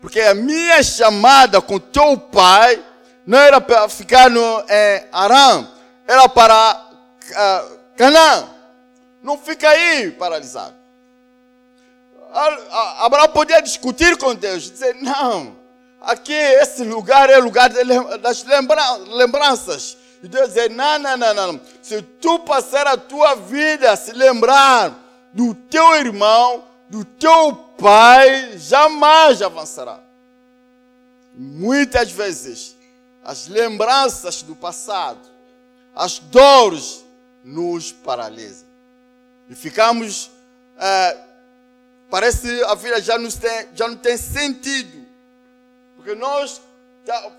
Porque 0.00 0.20
a 0.20 0.32
minha 0.32 0.80
chamada 0.80 1.60
com 1.60 1.76
teu 1.76 2.16
pai 2.16 2.80
não 3.26 3.36
era 3.36 3.60
para 3.60 3.88
ficar 3.88 4.30
no 4.30 4.64
é, 4.68 5.08
Arão, 5.10 5.68
era 6.06 6.28
para 6.28 6.88
uh, 7.30 7.78
Canaã. 7.96 8.48
Não 9.24 9.36
fica 9.36 9.68
aí 9.68 10.12
paralisado. 10.12 10.76
Abraão 13.00 13.26
podia 13.30 13.60
discutir 13.60 14.16
com 14.18 14.32
Deus, 14.32 14.70
dizer: 14.70 14.94
não, 15.02 15.56
aqui 16.02 16.32
esse 16.32 16.84
lugar 16.84 17.28
é 17.28 17.38
lugar 17.38 17.70
das 18.20 18.44
lembranças. 19.08 19.96
E 20.22 20.28
Deus 20.28 20.50
dizer: 20.50 20.70
não, 20.70 20.96
não, 21.00 21.16
não, 21.16 21.34
não. 21.34 21.60
Se 21.82 22.00
tu 22.02 22.38
passar 22.38 22.86
a 22.86 22.96
tua 22.96 23.34
vida 23.34 23.90
a 23.90 23.96
se 23.96 24.12
lembrar 24.12 24.92
do 25.32 25.56
teu 25.56 25.96
irmão, 25.96 26.62
do 26.88 27.04
teu 27.04 27.54
pai, 27.78 28.58
jamais 28.58 29.42
avançará. 29.42 30.00
Muitas 31.34 32.10
vezes, 32.10 32.76
as 33.24 33.48
lembranças 33.48 34.42
do 34.42 34.54
passado, 34.54 35.20
as 35.94 36.18
dores, 36.18 37.04
nos 37.44 37.92
paralisam. 37.92 38.66
E 39.48 39.54
ficamos 39.54 40.30
é, 40.78 41.26
Parece 42.08 42.62
a 42.64 42.74
vida 42.74 43.00
já, 43.00 43.18
nos 43.18 43.34
tem, 43.34 43.68
já 43.74 43.88
não 43.88 43.96
tem 43.96 44.16
sentido. 44.16 45.04
Porque 45.96 46.14
nós 46.14 46.60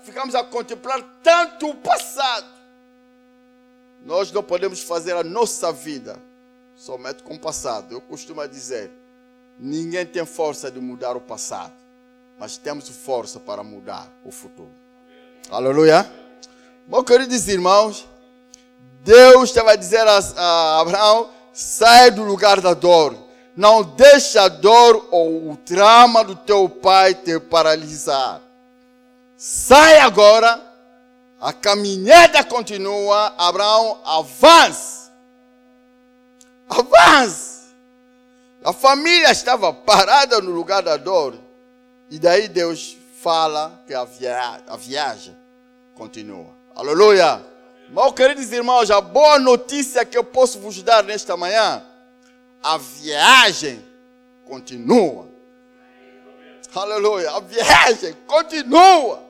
ficamos 0.02 0.34
a 0.34 0.44
contemplar 0.44 1.02
tanto 1.22 1.70
o 1.70 1.74
passado. 1.74 2.46
Nós 4.04 4.30
não 4.30 4.42
podemos 4.42 4.80
fazer 4.82 5.16
a 5.16 5.24
nossa 5.24 5.72
vida 5.72 6.20
somente 6.76 7.22
com 7.22 7.34
o 7.34 7.38
passado. 7.38 7.92
Eu 7.92 8.00
costumo 8.00 8.46
dizer: 8.46 8.90
ninguém 9.58 10.06
tem 10.06 10.24
força 10.24 10.70
de 10.70 10.80
mudar 10.80 11.16
o 11.16 11.20
passado, 11.20 11.72
mas 12.38 12.56
temos 12.56 12.88
força 12.88 13.40
para 13.40 13.62
mudar 13.62 14.08
o 14.24 14.30
futuro. 14.30 14.70
Aleluia. 15.50 16.10
Meus 16.86 17.04
queridos 17.04 17.48
irmãos, 17.48 18.06
Deus 19.02 19.50
estava 19.50 19.72
a 19.72 19.76
dizer 19.76 20.06
a 20.06 20.80
Abraão: 20.80 21.30
sai 21.52 22.10
do 22.10 22.22
lugar 22.22 22.60
da 22.60 22.74
dor 22.74 23.28
não 23.58 23.82
deixa 23.82 24.42
a 24.42 24.48
dor 24.48 25.08
ou 25.10 25.50
o 25.50 25.56
trauma 25.56 26.22
do 26.22 26.36
teu 26.36 26.68
pai 26.68 27.12
te 27.12 27.40
paralisar. 27.40 28.40
Sai 29.36 29.98
agora. 29.98 30.64
A 31.40 31.52
caminhada 31.52 32.44
continua. 32.44 33.34
Abraão, 33.36 33.98
avance. 34.04 35.10
Avance. 36.70 37.57
A 38.64 38.72
família 38.72 39.30
estava 39.30 39.72
parada 39.72 40.40
no 40.40 40.50
lugar 40.50 40.82
da 40.82 40.96
dor. 40.96 41.34
E 42.10 42.18
daí 42.18 42.48
Deus 42.48 42.96
fala 43.22 43.82
que 43.86 43.94
a, 43.94 44.04
via 44.04 44.62
a 44.66 44.76
viagem 44.76 45.36
continua. 45.94 46.46
Aleluia. 46.74 47.44
Meus 47.88 48.12
queridos 48.12 48.52
irmãos, 48.52 48.90
a 48.90 49.00
boa 49.00 49.38
notícia 49.38 50.04
que 50.04 50.16
eu 50.16 50.24
posso 50.24 50.58
vos 50.58 50.82
dar 50.82 51.02
nesta 51.02 51.36
manhã 51.36 51.82
a 52.62 52.76
viagem 52.76 53.84
continua. 54.46 55.28
Aleluia, 56.74 57.30
a 57.30 57.40
viagem 57.40 58.14
continua. 58.26 59.22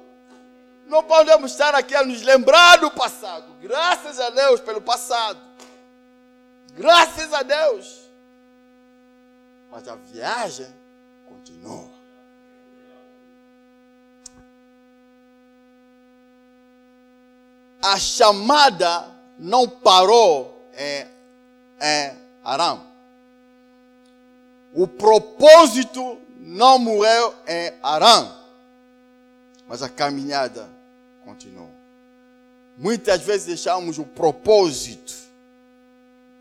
Não 0.87 1.03
podemos 1.05 1.53
estar 1.53 1.75
aqui 1.75 1.95
a 1.95 2.05
nos 2.05 2.23
lembrar 2.23 2.79
do 2.79 2.91
passado. 2.91 3.47
Graças 3.61 4.19
a 4.19 4.31
Deus 4.31 4.61
pelo 4.61 4.81
passado. 4.81 5.39
Graças 6.73 7.33
a 7.33 7.43
Deus. 7.43 8.08
Mas 9.71 9.87
a 9.87 9.95
viagem 9.95 10.67
continua. 11.27 11.91
A 17.83 17.99
chamada 17.99 19.07
não 19.39 19.69
parou 19.69 20.69
em, 20.77 21.07
em 21.81 22.19
Arão. 22.43 22.85
O 24.75 24.87
propósito 24.87 26.19
não 26.39 26.79
morreu 26.79 27.35
em 27.47 27.73
Arã, 27.83 28.35
mas 29.67 29.83
a 29.83 29.89
caminhada 29.89 30.69
continua. 31.25 31.69
Muitas 32.77 33.23
vezes 33.23 33.47
deixamos 33.47 33.99
o 33.99 34.05
propósito 34.05 35.15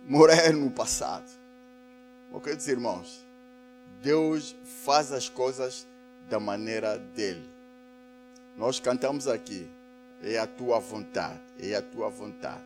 morrer 0.08 0.54
no 0.54 0.70
passado. 0.72 1.37
O 2.32 2.40
que 2.40 2.56
dizer, 2.56 2.74
irmãos? 2.74 3.26
Deus 4.02 4.56
faz 4.84 5.12
as 5.12 5.30
coisas 5.30 5.88
da 6.30 6.40
maneira 6.40 6.98
dele. 6.98 7.48
Nós 8.58 8.80
cantamos 8.80 9.28
aqui, 9.28 9.68
é 10.24 10.38
a 10.38 10.48
tua 10.48 10.80
vontade, 10.80 11.40
é 11.60 11.76
a 11.76 11.82
tua 11.82 12.10
vontade. 12.10 12.64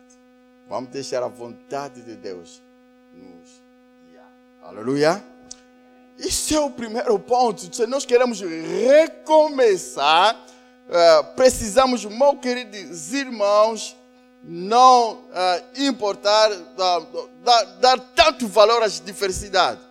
Vamos 0.68 0.90
deixar 0.90 1.22
a 1.22 1.28
vontade 1.28 2.00
de 2.02 2.14
Deus 2.16 2.62
nos 3.12 3.62
guiar. 4.08 4.30
Aleluia. 4.62 5.22
Isso 6.18 6.54
é 6.54 6.60
o 6.60 6.70
primeiro 6.70 7.18
ponto. 7.18 7.74
Se 7.74 7.86
nós 7.86 8.04
queremos 8.04 8.40
recomeçar, 8.40 10.34
uh, 10.36 11.34
precisamos, 11.34 12.04
meus 12.04 12.38
queridos 12.40 13.12
irmãos, 13.12 13.96
não 14.42 15.12
uh, 15.12 15.22
importar, 15.76 16.50
dar, 16.76 17.00
dar 17.80 17.98
tanto 18.14 18.48
valor 18.48 18.82
às 18.82 19.00
diversidades. 19.00 19.82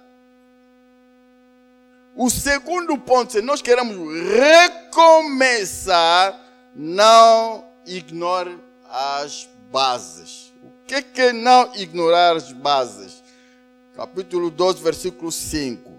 O 2.15 2.29
segundo 2.29 2.97
ponto, 2.97 3.31
se 3.31 3.41
nós 3.41 3.61
queremos 3.61 3.95
recomeçar, 4.37 6.37
não 6.75 7.63
ignore 7.85 8.57
as 8.89 9.47
bases. 9.71 10.51
O 10.61 10.69
que 10.85 10.95
é, 10.95 11.01
que 11.01 11.21
é 11.21 11.33
não 11.33 11.73
ignorar 11.75 12.35
as 12.35 12.51
bases? 12.51 13.23
Capítulo 13.95 14.49
12, 14.49 14.83
versículo 14.83 15.31
5. 15.31 15.89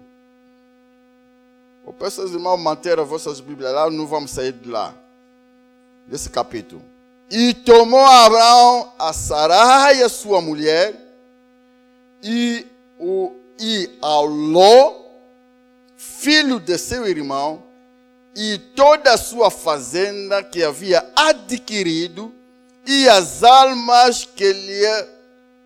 Eu 1.85 1.93
peço 1.93 2.21
aos 2.21 2.31
irmãos 2.31 2.57
manter 2.57 2.99
as 2.99 3.07
vossas 3.07 3.39
Bíblias 3.39 3.73
lá, 3.73 3.89
não 3.89 4.05
vamos 4.05 4.31
sair 4.31 4.53
de 4.53 4.69
lá. 4.69 4.93
Desse 6.07 6.29
capítulo. 6.29 6.92
E 7.29 7.53
tomou 7.53 8.05
Abraão 8.05 8.91
a 8.99 9.11
Sarai, 9.13 10.01
a 10.01 10.09
sua 10.09 10.41
mulher, 10.41 10.93
e, 12.21 12.65
o, 12.99 13.31
e 13.59 13.89
ao 14.01 14.25
Ló, 14.25 14.93
filho 15.97 16.59
de 16.59 16.77
seu 16.77 17.07
irmão, 17.07 17.63
e 18.35 18.57
toda 18.75 19.13
a 19.13 19.17
sua 19.17 19.49
fazenda 19.49 20.43
que 20.43 20.63
havia 20.63 21.05
adquirido, 21.15 22.33
e 22.85 23.07
as 23.09 23.43
almas 23.43 24.25
que 24.25 24.51
lhe 24.51 24.85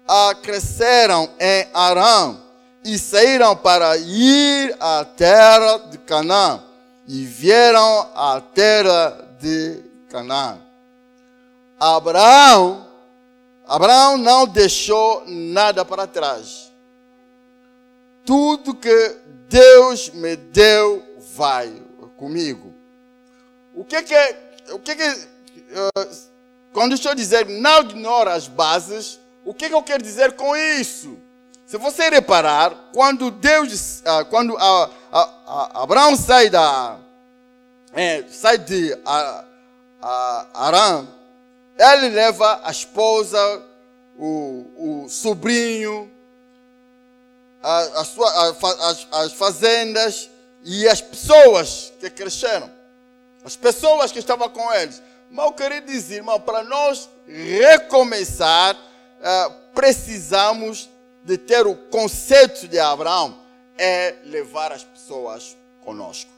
acresceram 0.08 1.30
em 1.40 1.68
Arão 1.74 2.42
e 2.84 2.98
saíram 2.98 3.56
para 3.56 3.98
ir 3.98 4.76
à 4.80 5.04
terra 5.04 5.78
de 5.90 5.98
Canaã 5.98 6.64
e 7.08 7.26
vieram 7.26 8.08
à 8.16 8.42
terra 8.42 9.28
de 9.40 9.84
Canaã. 10.10 10.67
Abraão, 11.80 12.88
Abraão 13.68 14.18
não 14.18 14.48
deixou 14.48 15.24
nada 15.28 15.84
para 15.84 16.08
trás. 16.08 16.72
Tudo 18.26 18.76
que 18.76 19.16
Deus 19.50 20.10
me 20.10 20.36
deu 20.36 21.04
vai 21.36 21.74
comigo. 22.18 22.74
O 23.74 23.86
que 23.86 24.02
que, 24.02 24.36
o 24.72 24.80
que, 24.80 24.96
que 24.96 25.10
uh, 25.10 26.28
quando 26.74 26.94
estou 26.94 27.14
dizendo 27.14 27.52
não 27.54 27.82
ignora 27.82 28.34
as 28.34 28.48
bases, 28.48 29.20
o 29.46 29.54
que, 29.54 29.70
que 29.70 29.76
eu 29.76 29.84
quero 29.84 30.04
dizer 30.04 30.34
com 30.34 30.56
isso? 30.56 31.18
Se 31.66 31.78
você 31.78 32.10
reparar, 32.10 32.74
quando 32.94 33.30
Deus, 33.30 34.02
ah, 34.06 34.24
quando 34.24 34.58
a 34.58 34.90
Abraão 35.74 36.16
sai 36.16 36.50
da, 36.50 36.98
é, 37.94 38.24
sai 38.30 38.58
de 38.58 38.98
a, 39.06 39.44
Arã, 40.54 41.06
ele 41.78 42.10
leva 42.10 42.62
a 42.64 42.72
esposa, 42.72 43.38
o, 44.18 45.04
o 45.06 45.10
sobrinho, 45.10 46.12
a, 47.62 47.80
a 48.02 48.04
sua, 48.04 48.50
as, 48.90 49.08
as 49.12 49.34
fazendas 49.34 50.30
e 50.64 50.88
as 50.88 51.02
pessoas 51.02 51.94
que 52.00 52.10
cresceram, 52.10 52.72
as 53.44 53.56
pessoas 53.56 54.12
que 54.12 54.20
estavam 54.20 54.50
com 54.50 54.74
eles. 54.74 55.02
Mas 55.30 55.46
eu 55.46 55.52
queria 55.54 55.82
dizer, 55.82 56.16
irmão, 56.18 56.40
para 56.40 56.64
nós 56.64 57.10
recomeçar, 57.28 58.76
uh, 58.76 59.54
precisamos 59.74 60.90
de 61.24 61.38
ter 61.38 61.68
o 61.68 61.76
conceito 61.76 62.68
de 62.68 62.80
Abraão, 62.80 63.38
é 63.78 64.16
levar 64.26 64.72
as 64.72 64.84
pessoas 64.84 65.56
conosco. 65.84 66.37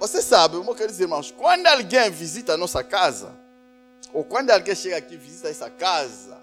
Você 0.00 0.22
sabe, 0.22 0.56
meus 0.56 0.76
queridos 0.78 0.98
irmãos, 0.98 1.30
quando 1.30 1.66
alguém 1.66 2.10
visita 2.10 2.54
a 2.54 2.56
nossa 2.56 2.82
casa, 2.82 3.34
ou 4.14 4.24
quando 4.24 4.50
alguém 4.50 4.74
chega 4.74 4.96
aqui 4.96 5.12
e 5.12 5.18
visita 5.18 5.50
essa 5.50 5.68
casa, 5.68 6.38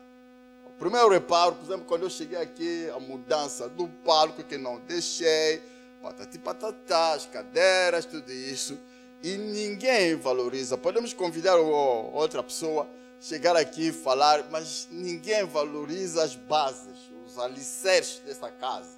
o 0.63 0.69
primeiro 0.77 1.09
reparo, 1.09 1.55
por 1.55 1.65
exemplo, 1.65 1.87
quando 1.87 2.03
eu 2.03 2.09
cheguei 2.09 2.37
aqui, 2.37 2.87
a 2.95 2.99
mudança 2.99 3.67
do 3.67 3.87
palco 4.05 4.43
que 4.43 4.59
não 4.59 4.79
deixei, 4.81 5.59
patati 6.03 6.37
patatá, 6.37 7.13
as 7.13 7.25
cadeiras, 7.25 8.05
tudo 8.05 8.31
isso 8.31 8.77
e 9.23 9.35
ninguém 9.37 10.15
valoriza. 10.15 10.77
Podemos 10.77 11.11
convidar 11.11 11.55
outra 11.57 12.43
pessoa 12.43 12.87
chegar 13.19 13.55
aqui 13.55 13.87
e 13.87 13.91
falar, 13.91 14.45
mas 14.51 14.87
ninguém 14.91 15.43
valoriza 15.45 16.23
as 16.23 16.35
bases, 16.35 16.99
os 17.25 17.39
alicerces 17.39 18.19
dessa 18.19 18.51
casa. 18.51 18.91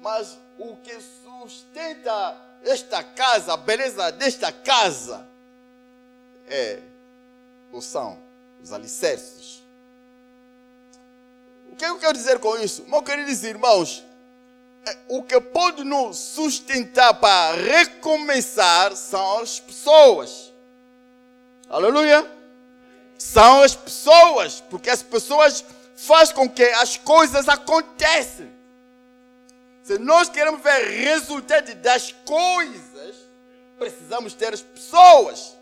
Mas 0.00 0.38
o 0.56 0.76
que 0.76 0.96
sustenta 1.00 2.49
esta 2.64 3.02
casa, 3.02 3.54
a 3.54 3.56
beleza 3.56 4.10
desta 4.12 4.52
casa, 4.52 5.26
é 6.46 6.80
ou 7.72 7.80
são 7.80 8.18
os 8.62 8.72
alicerces. 8.72 9.62
O 11.70 11.76
que 11.76 11.84
eu 11.84 11.98
quero 11.98 12.14
dizer 12.14 12.38
com 12.38 12.58
isso? 12.58 12.84
Meus 12.88 13.04
queridos 13.04 13.42
irmãos, 13.44 14.04
é, 14.86 14.96
o 15.08 15.22
que 15.22 15.40
pode 15.40 15.84
nos 15.84 16.18
sustentar 16.18 17.14
para 17.14 17.54
recomeçar 17.54 18.96
são 18.96 19.38
as 19.38 19.60
pessoas. 19.60 20.52
Aleluia! 21.68 22.28
São 23.18 23.62
as 23.62 23.74
pessoas, 23.74 24.60
porque 24.68 24.90
as 24.90 25.02
pessoas 25.02 25.64
fazem 25.94 26.34
com 26.34 26.48
que 26.48 26.64
as 26.64 26.96
coisas 26.96 27.48
aconteçam. 27.48 28.48
Se 29.90 29.98
nós 29.98 30.28
queremos 30.28 30.60
ver 30.60 30.86
resultado 30.86 31.74
das 31.74 32.12
coisas, 32.24 33.16
precisamos 33.76 34.34
ter 34.34 34.54
as 34.54 34.62
pessoas. 34.62 35.56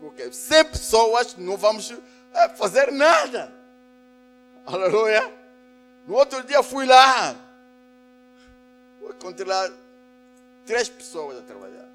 Porque 0.00 0.32
sem 0.32 0.64
pessoas 0.64 1.36
não 1.36 1.56
vamos 1.56 1.94
é, 2.32 2.48
fazer 2.48 2.90
nada. 2.90 3.54
Aleluia! 4.66 5.32
No 6.04 6.14
outro 6.14 6.42
dia 6.42 6.64
fui 6.64 6.84
lá, 6.84 7.36
encontrei 9.08 9.46
lá 9.46 9.70
três 10.66 10.88
pessoas 10.88 11.38
a 11.38 11.42
trabalhar. 11.42 11.88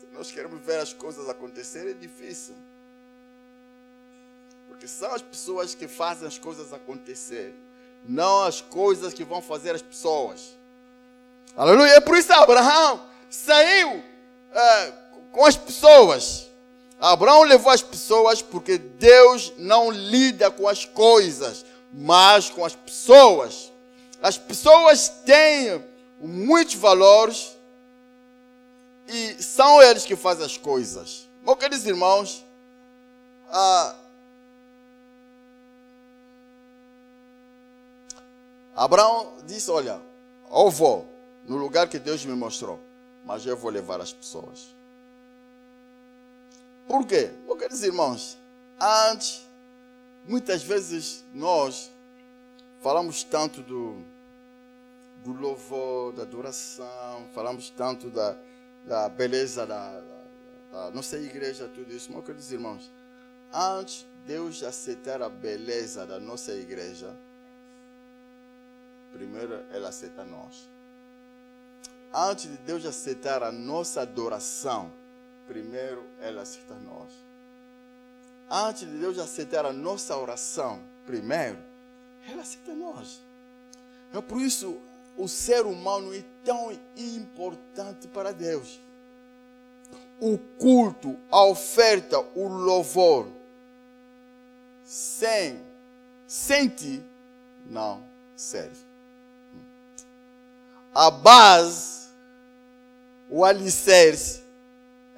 Se 0.00 0.06
nós 0.14 0.32
queremos 0.32 0.62
ver 0.62 0.78
as 0.78 0.94
coisas 0.94 1.28
acontecerem, 1.28 1.90
é 1.90 1.92
difícil. 1.92 2.54
Porque 4.66 4.88
são 4.88 5.12
as 5.12 5.20
pessoas 5.20 5.74
que 5.74 5.86
fazem 5.86 6.26
as 6.26 6.38
coisas 6.38 6.72
acontecer, 6.72 7.54
não 8.04 8.42
as 8.42 8.60
coisas 8.60 9.12
que 9.12 9.24
vão 9.24 9.42
fazer 9.42 9.74
as 9.74 9.82
pessoas. 9.82 10.56
Aleluia. 11.56 11.92
É 11.92 12.00
por 12.00 12.16
isso 12.16 12.32
Abraão 12.32 13.00
saiu 13.28 14.02
é, 14.52 14.92
com 15.32 15.44
as 15.44 15.56
pessoas. 15.56 16.48
Abraão 17.00 17.44
levou 17.44 17.72
as 17.72 17.82
pessoas 17.82 18.42
porque 18.42 18.76
Deus 18.76 19.52
não 19.56 19.90
lida 19.90 20.50
com 20.50 20.68
as 20.68 20.84
coisas, 20.84 21.64
mas 21.92 22.50
com 22.50 22.64
as 22.64 22.74
pessoas. 22.74 23.72
As 24.22 24.36
pessoas 24.36 25.08
têm 25.24 25.82
muitos 26.20 26.74
valores 26.74 27.56
e 29.08 29.42
são 29.42 29.82
eles 29.82 30.04
que 30.04 30.14
fazem 30.14 30.44
as 30.44 30.56
coisas. 30.56 31.26
Meus 31.42 31.58
queridos 31.58 31.86
irmãos, 31.86 32.44
ah, 33.50 33.94
Abraão 38.74 39.36
disse: 39.44 39.70
Olha, 39.70 40.00
eu 40.50 40.70
vou 40.70 41.06
no 41.46 41.56
lugar 41.56 41.88
que 41.88 41.98
Deus 41.98 42.24
me 42.24 42.34
mostrou, 42.34 42.78
mas 43.24 43.44
eu 43.46 43.56
vou 43.56 43.70
levar 43.70 44.00
as 44.00 44.12
pessoas. 44.12 44.74
Por 46.86 47.06
quê? 47.06 47.30
Queridos 47.70 47.84
irmãos, 47.84 48.38
antes, 48.80 49.46
muitas 50.26 50.62
vezes 50.62 51.22
nós 51.32 51.90
falamos 52.80 53.22
tanto 53.22 53.62
do, 53.62 54.02
do 55.22 55.32
louvor, 55.32 56.12
da 56.14 56.22
adoração, 56.22 57.28
falamos 57.34 57.70
tanto 57.70 58.10
da, 58.10 58.36
da 58.86 59.08
beleza 59.08 59.66
da, 59.66 60.00
da, 60.00 60.22
da 60.72 60.90
nossa 60.90 61.16
igreja, 61.18 61.70
tudo 61.72 61.94
isso. 61.94 62.10
Meus 62.10 62.24
queridos 62.24 62.50
irmãos, 62.50 62.90
antes 63.52 64.04
Deus 64.26 64.62
aceitar 64.62 65.22
a 65.22 65.28
beleza 65.28 66.04
da 66.04 66.18
nossa 66.18 66.52
igreja, 66.54 67.14
primeiro 69.12 69.54
Ele 69.72 69.86
aceita 69.86 70.24
nós. 70.24 70.68
Antes 72.12 72.50
de 72.50 72.56
Deus 72.58 72.84
aceitar 72.84 73.42
a 73.42 73.52
nossa 73.52 74.02
adoração, 74.02 74.90
primeiro 75.46 76.04
Ele 76.20 76.38
aceita 76.40 76.74
nós. 76.74 77.12
Antes 78.50 78.88
de 78.88 78.98
Deus 78.98 79.16
aceitar 79.18 79.64
a 79.64 79.72
nossa 79.72 80.16
oração, 80.16 80.80
primeiro, 81.06 81.58
Ele 82.28 82.40
aceita 82.40 82.74
nós. 82.74 83.20
É 84.12 84.20
por 84.20 84.40
isso 84.40 84.76
o 85.16 85.28
ser 85.28 85.66
humano 85.66 86.12
é 86.12 86.24
tão 86.44 86.76
importante 86.96 88.08
para 88.08 88.32
Deus. 88.32 88.80
O 90.20 90.36
culto, 90.58 91.16
a 91.30 91.44
oferta, 91.44 92.18
o 92.34 92.48
louvor, 92.48 93.28
sem, 94.84 95.60
sem 96.26 96.68
ti, 96.68 97.02
não 97.66 98.02
serve. 98.34 98.89
A 100.94 101.10
base, 101.10 102.08
o 103.28 103.44
alicerce, 103.44 104.42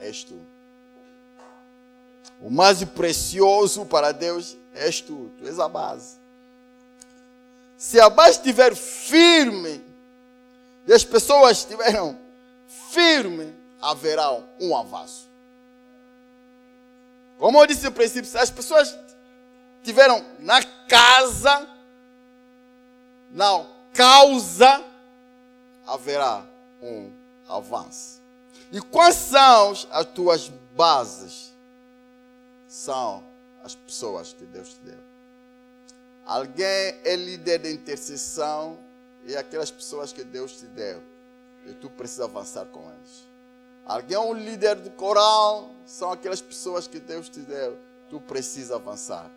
és 0.00 0.24
tu. 0.24 0.38
O 2.40 2.50
mais 2.50 2.82
precioso 2.84 3.86
para 3.86 4.12
Deus 4.12 4.56
és 4.74 5.00
tu, 5.00 5.30
tu 5.38 5.46
és 5.46 5.58
a 5.58 5.68
base. 5.68 6.16
Se 7.78 8.00
a 8.00 8.10
base 8.10 8.38
estiver 8.38 8.74
firme, 8.74 9.82
e 10.86 10.92
as 10.92 11.04
pessoas 11.04 11.58
estiveram 11.58 12.18
firmes, 12.90 13.52
haverá 13.80 14.30
um 14.60 14.76
avanço. 14.76 15.28
Como 17.38 17.60
eu 17.60 17.66
disse 17.66 17.84
no 17.84 17.92
princípio, 17.92 18.30
se 18.30 18.38
as 18.38 18.50
pessoas 18.50 18.96
tiveram 19.82 20.24
na 20.38 20.62
casa, 20.88 21.68
na 23.32 23.64
causa, 23.92 24.91
haverá 25.86 26.44
um 26.82 27.10
avanço. 27.48 28.20
E 28.70 28.80
quais 28.80 29.16
são 29.16 29.72
as 29.90 30.06
tuas 30.06 30.48
bases? 30.74 31.52
São 32.68 33.22
as 33.62 33.74
pessoas 33.74 34.32
que 34.32 34.44
Deus 34.44 34.70
te 34.70 34.80
deu. 34.80 34.98
Alguém 36.24 36.64
é 37.04 37.16
líder 37.16 37.58
de 37.58 37.72
intercessão 37.72 38.78
e 39.24 39.36
aquelas 39.36 39.70
pessoas 39.70 40.12
que 40.12 40.24
Deus 40.24 40.52
te 40.52 40.66
deu. 40.66 41.02
E 41.66 41.74
tu 41.74 41.90
precisa 41.90 42.24
avançar 42.24 42.64
com 42.66 42.80
eles. 42.80 43.26
Alguém 43.84 44.16
é 44.16 44.20
um 44.20 44.32
líder 44.32 44.76
do 44.76 44.90
coral, 44.90 45.70
são 45.84 46.12
aquelas 46.12 46.40
pessoas 46.40 46.86
que 46.86 46.98
Deus 46.98 47.28
te 47.28 47.40
deu. 47.40 47.76
Tu 48.08 48.20
precisa 48.20 48.76
avançar 48.76 49.30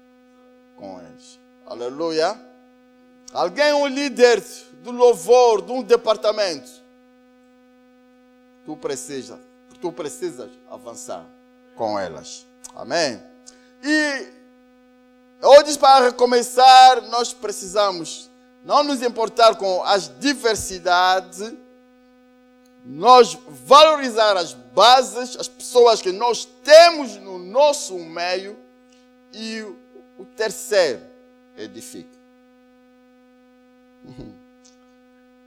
com 0.77 0.99
eles. 1.01 1.39
Aleluia. 1.65 2.39
Alguém 3.33 3.65
é 3.65 3.75
um 3.75 3.87
líder 3.87 4.43
do 4.83 4.91
louvor, 4.91 5.61
de 5.61 5.71
um 5.71 5.83
departamento. 5.83 6.69
Tu 8.65 8.75
precisa, 8.77 9.39
tu 9.81 9.91
precisas 9.91 10.49
avançar 10.69 11.25
com 11.75 11.99
elas. 11.99 12.45
Amém. 12.75 13.21
E 13.83 14.27
hoje 15.41 15.77
para 15.77 16.05
recomeçar, 16.05 17.01
nós 17.09 17.33
precisamos 17.33 18.29
não 18.63 18.83
nos 18.83 19.01
importar 19.01 19.55
com 19.55 19.83
as 19.83 20.09
diversidades 20.19 21.53
nós 22.85 23.35
valorizar 23.47 24.37
as 24.37 24.53
bases, 24.53 25.35
as 25.39 25.47
pessoas 25.47 26.01
que 26.01 26.11
nós 26.11 26.45
temos 26.63 27.15
no 27.15 27.39
nosso 27.39 27.97
meio 27.97 28.55
e 29.33 29.61
o 30.19 30.25
terceiro, 30.37 31.01
edifica. 31.57 32.14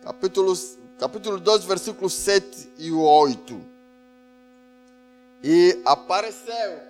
Capítulo, 0.03 0.55
capítulo 0.99 1.39
12, 1.39 1.67
versículos 1.67 2.15
7 2.15 2.71
e 2.79 2.91
8. 2.91 3.61
E 5.43 5.81
apareceu. 5.85 6.81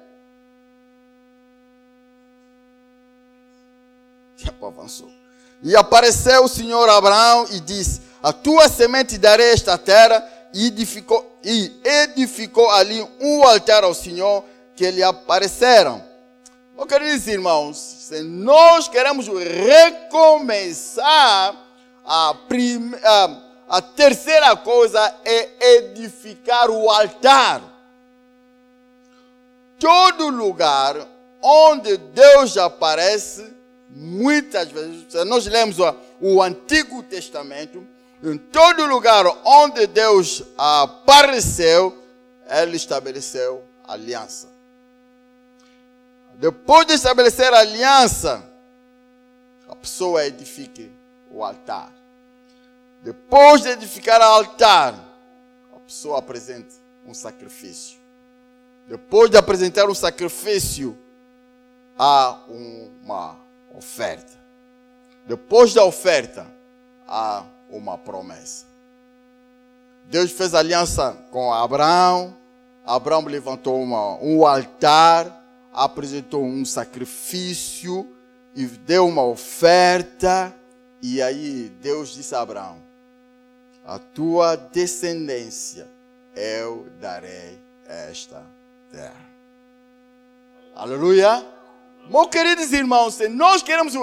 Tempo 4.42 4.66
avançou. 4.66 5.10
E 5.62 5.76
apareceu 5.76 6.44
o 6.44 6.48
Senhor 6.48 6.88
Abraão 6.88 7.46
e 7.50 7.60
disse: 7.60 8.02
A 8.22 8.32
tua 8.32 8.68
semente 8.68 9.18
darei 9.18 9.50
esta 9.50 9.76
terra. 9.76 10.26
E 10.54 10.68
edificou, 10.68 11.38
e 11.44 11.70
edificou 11.84 12.70
ali 12.70 13.06
um 13.20 13.44
altar 13.44 13.84
ao 13.84 13.92
Senhor 13.92 14.42
que 14.74 14.90
lhe 14.90 15.02
apareceram. 15.02 16.07
Oh, 16.80 16.86
queridos 16.86 17.26
irmãos, 17.26 17.76
se 17.76 18.22
nós 18.22 18.86
queremos 18.86 19.26
recomeçar, 19.26 21.02
a, 22.04 22.36
a 23.68 23.82
terceira 23.82 24.54
coisa 24.54 25.12
é 25.24 25.78
edificar 25.78 26.70
o 26.70 26.88
altar. 26.88 27.60
Todo 29.76 30.28
lugar 30.28 31.04
onde 31.42 31.96
Deus 31.96 32.56
aparece, 32.56 33.52
muitas 33.90 34.70
vezes, 34.70 35.04
se 35.08 35.24
nós 35.24 35.46
lemos 35.46 35.78
o 36.20 36.40
Antigo 36.40 37.02
Testamento, 37.02 37.84
em 38.22 38.38
todo 38.38 38.86
lugar 38.86 39.26
onde 39.44 39.84
Deus 39.88 40.44
apareceu, 40.56 42.00
Ele 42.48 42.76
estabeleceu 42.76 43.64
aliança. 43.84 44.57
Depois 46.38 46.86
de 46.86 46.92
estabelecer 46.92 47.52
a 47.52 47.58
aliança, 47.58 48.44
a 49.68 49.74
pessoa 49.74 50.24
edifica 50.24 50.84
o 51.32 51.42
altar. 51.42 51.92
Depois 53.02 53.62
de 53.62 53.70
edificar 53.70 54.20
o 54.20 54.24
altar, 54.24 54.94
a 55.74 55.80
pessoa 55.80 56.20
apresenta 56.20 56.72
um 57.04 57.12
sacrifício. 57.12 57.98
Depois 58.86 59.28
de 59.30 59.36
apresentar 59.36 59.90
um 59.90 59.94
sacrifício, 59.94 60.96
há 61.98 62.38
uma 62.48 63.36
oferta. 63.74 64.38
Depois 65.26 65.74
da 65.74 65.84
oferta, 65.84 66.46
há 67.06 67.44
uma 67.68 67.98
promessa. 67.98 68.64
Deus 70.04 70.30
fez 70.30 70.54
aliança 70.54 71.18
com 71.32 71.52
Abraão. 71.52 72.36
Abraão 72.86 73.24
levantou 73.24 73.82
uma, 73.82 74.14
um 74.22 74.46
altar, 74.46 75.37
apresentou 75.78 76.44
um 76.44 76.64
sacrifício 76.64 78.06
e 78.54 78.66
deu 78.66 79.06
uma 79.06 79.22
oferta. 79.24 80.52
E 81.00 81.22
aí 81.22 81.70
Deus 81.80 82.12
disse 82.12 82.34
a 82.34 82.40
Abraão: 82.40 82.78
A 83.86 83.98
tua 83.98 84.56
descendência 84.56 85.86
eu 86.34 86.88
darei 87.00 87.56
esta 87.86 88.42
terra. 88.90 89.28
Aleluia. 90.74 91.46
Meus 92.10 92.28
queridos 92.28 92.72
irmãos, 92.72 93.14
se 93.14 93.28
nós 93.28 93.62
queremos 93.62 93.94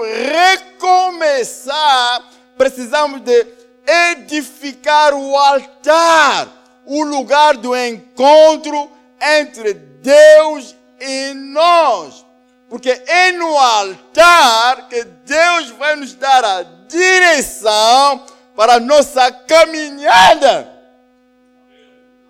recomeçar, 1.10 2.24
precisamos 2.56 3.20
de 3.20 3.46
edificar 3.86 5.12
o 5.12 5.36
altar, 5.36 6.48
o 6.86 7.02
lugar 7.02 7.56
do 7.56 7.76
encontro 7.76 8.90
entre 9.20 9.74
Deus 9.74 10.75
e 11.00 11.34
nós. 11.34 12.24
Porque 12.68 12.90
é 12.90 13.32
no 13.32 13.56
altar 13.56 14.88
que 14.88 15.04
Deus 15.04 15.70
vai 15.70 15.94
nos 15.96 16.14
dar 16.14 16.44
a 16.44 16.62
direção 16.88 18.24
para 18.56 18.74
a 18.74 18.80
nossa 18.80 19.30
caminhada. 19.30 20.72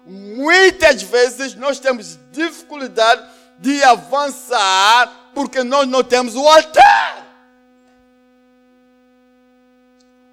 Muitas 0.04 1.02
vezes 1.02 1.54
nós 1.54 1.78
temos 1.78 2.18
dificuldade 2.30 3.26
de 3.58 3.82
avançar 3.82 5.30
porque 5.34 5.62
nós 5.62 5.88
não 5.88 6.04
temos 6.04 6.34
o 6.34 6.46
altar. 6.46 7.26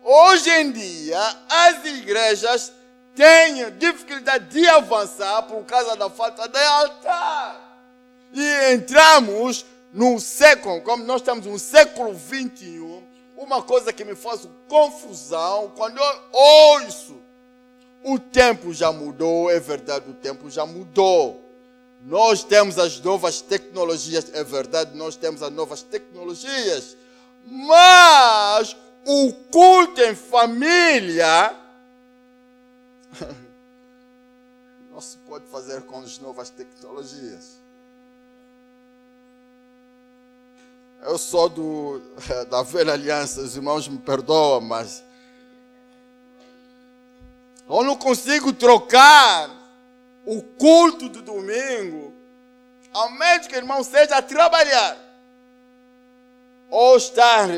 Hoje 0.03 0.49
em 0.49 0.71
dia, 0.71 1.19
as 1.49 1.85
igrejas 1.85 2.73
têm 3.15 3.71
dificuldade 3.77 4.49
de 4.49 4.67
avançar 4.67 5.43
por 5.43 5.63
causa 5.63 5.95
da 5.95 6.09
falta 6.09 6.47
de 6.47 6.59
altar. 6.59 7.72
E 8.33 8.73
entramos 8.73 9.63
num 9.93 10.19
século, 10.19 10.81
como 10.81 11.03
nós 11.03 11.21
estamos 11.21 11.45
no 11.45 11.59
século 11.59 12.13
21, 12.15 13.03
uma 13.37 13.61
coisa 13.61 13.93
que 13.93 14.03
me 14.03 14.15
faz 14.15 14.47
confusão, 14.67 15.71
quando 15.75 15.99
eu 15.99 16.21
ouço, 16.31 17.21
o 18.03 18.17
tempo 18.17 18.73
já 18.73 18.91
mudou, 18.91 19.51
é 19.51 19.59
verdade, 19.59 20.09
o 20.09 20.13
tempo 20.13 20.49
já 20.49 20.65
mudou. 20.65 21.41
Nós 22.05 22.43
temos 22.43 22.79
as 22.79 22.99
novas 22.99 23.39
tecnologias, 23.39 24.25
é 24.33 24.43
verdade, 24.43 24.97
nós 24.97 25.15
temos 25.15 25.43
as 25.43 25.51
novas 25.51 25.83
tecnologias, 25.83 26.97
mas 27.45 28.75
o 29.05 29.31
culto 29.51 30.01
em 30.01 30.15
família 30.15 31.55
não 34.91 34.99
se 34.99 35.17
pode 35.17 35.45
fazer 35.45 35.83
com 35.83 35.99
as 35.99 36.17
novas 36.19 36.49
tecnologias. 36.49 37.62
Eu 41.05 41.17
sou 41.17 41.49
do, 41.49 42.01
da 42.49 42.63
velha 42.63 42.93
aliança, 42.93 43.41
os 43.41 43.55
irmãos 43.55 43.87
me 43.87 43.97
perdoam, 43.97 44.61
mas 44.61 45.03
eu 47.69 47.83
não 47.83 47.95
consigo 47.95 48.53
trocar 48.53 49.49
o 50.25 50.41
culto 50.41 51.09
do 51.09 51.21
domingo, 51.21 52.13
ao 52.93 53.11
menos 53.11 53.47
que 53.47 53.55
o 53.55 53.57
irmão 53.57 53.83
seja 53.83 54.17
a 54.17 54.21
trabalhar 54.21 54.97
ou 56.69 56.95
estar 56.95 57.49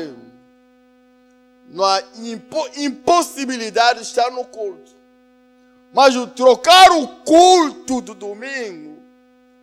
na 1.68 2.02
impossibilidade 2.76 4.00
de 4.00 4.06
estar 4.06 4.30
no 4.30 4.44
culto. 4.44 4.94
Mas 5.92 6.16
o 6.16 6.26
trocar 6.26 6.90
o 6.92 7.08
culto 7.24 8.00
do 8.00 8.14
domingo 8.14 9.00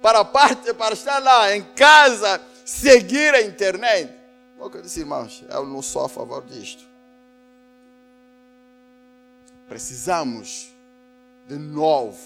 para, 0.01 0.23
parte, 0.23 0.73
para 0.73 0.93
estar 0.93 1.19
lá 1.19 1.55
em 1.55 1.61
casa, 1.61 2.41
seguir 2.65 3.33
a 3.33 3.41
internet. 3.41 4.13
Como 4.57 4.75
eu 4.75 4.81
disse, 4.81 5.01
irmãos, 5.01 5.43
eu 5.49 5.65
não 5.65 5.81
sou 5.81 6.05
a 6.05 6.09
favor 6.09 6.43
disto. 6.45 6.83
Precisamos 9.67 10.69
de 11.47 11.55
novo 11.55 12.17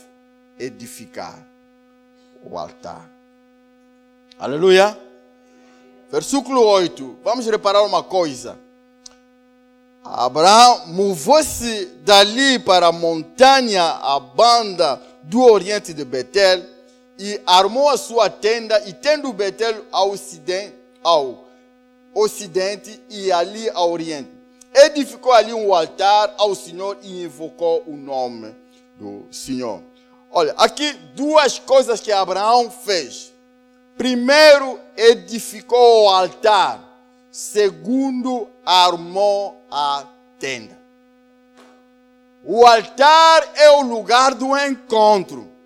edificar 0.60 1.38
o 2.44 2.58
altar. 2.58 3.10
Aleluia. 4.38 4.98
Versículo 6.12 6.62
8. 6.62 7.18
Vamos 7.24 7.46
reparar 7.46 7.84
uma 7.84 8.04
coisa. 8.04 8.58
Abraão 10.04 10.88
moveu-se 10.88 11.86
dali 12.04 12.60
para 12.60 12.88
a 12.88 12.92
montanha, 12.92 13.84
a 13.84 14.20
banda 14.20 15.02
do 15.24 15.42
oriente 15.42 15.94
de 15.94 16.06
Betel, 16.06 16.64
e 17.18 17.41
armou 17.45 17.89
a 17.89 17.97
sua 17.97 18.30
tenda, 18.30 18.82
e 18.88 18.93
tendo 18.93 19.34
Betel 19.34 19.86
ao 19.91 20.11
ocidente, 20.11 20.76
ao 21.03 21.45
ocidente 22.13 23.01
e 23.09 23.32
ali 23.32 23.70
ao 23.70 23.91
oriente. 23.91 24.30
Edificou 24.74 25.32
ali 25.32 25.53
um 25.53 25.74
altar 25.74 26.34
ao 26.38 26.53
Senhor 26.53 26.97
e 27.01 27.24
invocou 27.24 27.84
o 27.88 27.95
nome 27.95 28.55
do 28.99 29.26
Senhor. 29.32 29.82
Olha, 30.30 30.53
aqui 30.57 30.93
duas 31.15 31.57
coisas 31.57 31.99
que 31.99 32.11
Abraão 32.11 32.70
fez. 32.70 33.34
Primeiro, 33.97 34.80
edificou 34.95 36.03
o 36.03 36.09
altar. 36.09 36.84
Segundo, 37.32 38.47
armou 38.65 39.59
a 39.72 40.05
tenda. 40.38 40.78
O 42.43 42.65
altar 42.65 43.51
é 43.55 43.70
o 43.72 43.82
lugar 43.82 44.36
do 44.36 44.55
encontro. 44.57 45.57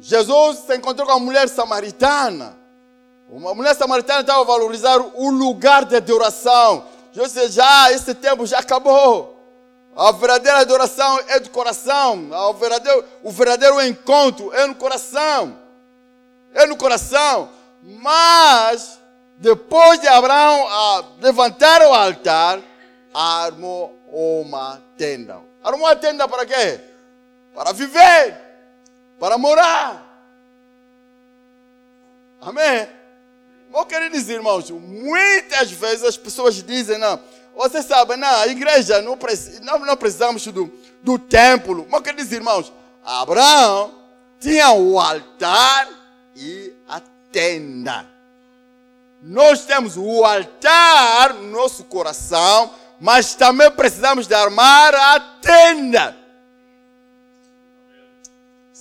Jesus 0.00 0.58
se 0.58 0.76
encontrou 0.76 1.06
com 1.06 1.14
a 1.14 1.20
mulher 1.20 1.48
samaritana. 1.48 2.56
Uma 3.28 3.54
mulher 3.54 3.74
samaritana 3.74 4.20
estava 4.20 4.40
a 4.42 4.44
valorizar 4.44 4.98
o 4.98 5.30
lugar 5.30 5.84
de 5.84 5.96
adoração. 5.96 6.84
Jesus 7.12 7.32
disse, 7.32 7.48
já, 7.52 7.90
esse 7.92 8.14
tempo 8.14 8.46
já 8.46 8.58
acabou. 8.58 9.34
A 9.96 10.10
verdadeira 10.12 10.58
adoração 10.58 11.20
é 11.28 11.40
do 11.40 11.50
coração. 11.50 12.28
O 12.30 12.52
verdadeiro, 12.54 13.04
o 13.22 13.30
verdadeiro 13.30 13.80
encontro 13.82 14.52
é 14.52 14.66
no 14.66 14.74
coração. 14.74 15.56
É 16.52 16.66
no 16.66 16.76
coração. 16.76 17.48
Mas 17.82 18.98
depois 19.38 20.00
de 20.00 20.08
Abraão 20.08 20.66
levantar 21.20 21.82
o 21.82 21.94
altar, 21.94 22.60
armou 23.12 23.96
uma 24.08 24.82
tenda. 24.96 25.40
Arrumou 25.62 25.86
a 25.86 25.96
tenda 25.96 26.28
para 26.28 26.44
quê? 26.44 26.80
Para 27.54 27.72
viver, 27.72 28.43
para 29.18 29.38
morar. 29.38 30.04
Amém? 32.40 32.88
Meus 33.70 33.86
queridos 33.86 34.28
irmãos, 34.28 34.70
muitas 34.70 35.70
vezes 35.72 36.04
as 36.04 36.16
pessoas 36.16 36.62
dizem, 36.62 36.98
não, 36.98 37.18
você 37.56 37.82
sabe, 37.82 38.16
não, 38.16 38.28
a 38.28 38.46
igreja 38.46 39.00
não, 39.00 39.18
não, 39.80 39.96
precisamos 39.96 40.46
do, 40.46 40.72
do 41.02 41.18
templo. 41.18 41.86
Meus 41.88 42.02
queridos 42.02 42.30
irmãos, 42.32 42.72
Abraão 43.04 43.94
tinha 44.38 44.70
o 44.72 45.00
altar 45.00 45.88
e 46.36 46.72
a 46.88 47.00
tenda. 47.32 48.06
Nós 49.22 49.64
temos 49.64 49.96
o 49.96 50.24
altar 50.24 51.32
no 51.34 51.50
nosso 51.50 51.84
coração, 51.84 52.70
mas 53.00 53.34
também 53.34 53.70
precisamos 53.70 54.26
de 54.26 54.34
armar 54.34 54.94
a 54.94 55.18
tenda. 55.40 56.23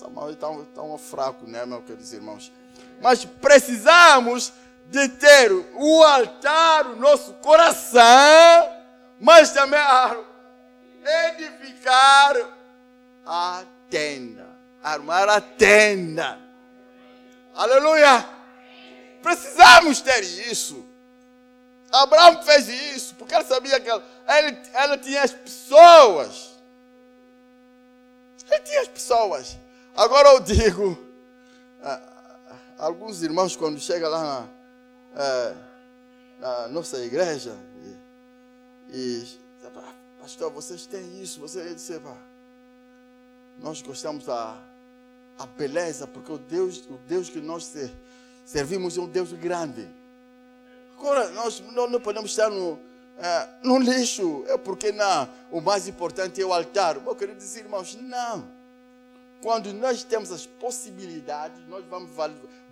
Samuel 0.04 0.32
está 0.32 0.48
tão 0.76 0.98
fraco, 0.98 1.48
né, 1.48 1.66
meus 1.66 1.86
queridos 1.86 2.12
irmãos? 2.12 2.52
Mas 3.02 3.24
precisamos 3.24 4.52
de 4.90 5.08
ter 5.08 5.50
o 5.76 6.04
altar 6.04 6.84
no 6.86 6.98
nosso 6.98 7.34
coração, 7.36 8.04
mas 9.18 9.52
também 9.52 9.80
edificar 11.32 12.36
a 13.26 13.64
tenda, 13.90 14.46
armar 14.84 15.30
a 15.30 15.40
tenda. 15.40 16.38
Aleluia! 17.56 18.28
Precisamos 19.22 20.02
ter 20.02 20.22
isso. 20.22 20.86
Abraão 21.90 22.44
fez 22.44 22.68
isso, 22.68 23.16
porque 23.16 23.34
ele 23.34 23.46
sabia 23.46 23.80
que 23.80 23.90
ele, 23.90 24.58
ele 24.84 24.98
tinha 24.98 25.22
as 25.22 25.32
pessoas. 25.32 26.60
Ele 28.52 28.62
tinha 28.64 28.82
as 28.82 28.88
pessoas. 28.90 29.63
Agora 29.96 30.30
eu 30.30 30.40
digo, 30.40 30.98
alguns 32.80 33.22
irmãos 33.22 33.56
quando 33.56 33.80
chegam 33.80 34.10
lá 34.10 34.24
na, 34.24 35.22
é, 35.22 35.56
na 36.40 36.68
nossa 36.70 36.98
igreja 36.98 37.56
e, 38.90 38.98
e 38.98 39.28
pastor, 40.20 40.52
vocês 40.52 40.88
têm 40.88 41.22
isso, 41.22 41.40
você 41.40 41.74
disse, 41.76 42.02
nós 43.60 43.84
gostamos 43.84 44.26
da 44.26 44.58
a 45.38 45.46
beleza, 45.46 46.08
porque 46.08 46.32
o 46.32 46.38
Deus, 46.40 46.80
o 46.90 46.98
Deus 47.08 47.30
que 47.30 47.40
nós 47.40 47.72
servimos 48.46 48.98
é 48.98 49.02
um 49.02 49.08
Deus 49.08 49.32
grande. 49.34 49.88
Agora, 50.98 51.30
nós 51.32 51.62
não, 51.72 52.00
podemos 52.00 52.32
estar 52.32 52.50
no, 52.50 52.80
é, 53.18 53.48
no 53.64 53.78
lixo, 53.78 54.44
é 54.48 54.58
porque 54.58 54.92
não, 54.92 55.30
o 55.52 55.62
mais 55.62 55.88
importante 55.88 56.42
é 56.42 56.46
o 56.46 56.54
altar. 56.54 56.96
Eu 56.96 57.16
queria 57.16 57.36
dizer, 57.36 57.62
irmãos, 57.62 57.96
não. 57.96 58.63
Quando 59.44 59.74
nós 59.74 60.06
temos 60.06 60.32
as 60.32 60.46
possibilidades, 60.46 61.60
nós 61.68 61.84
vamos 61.90 62.12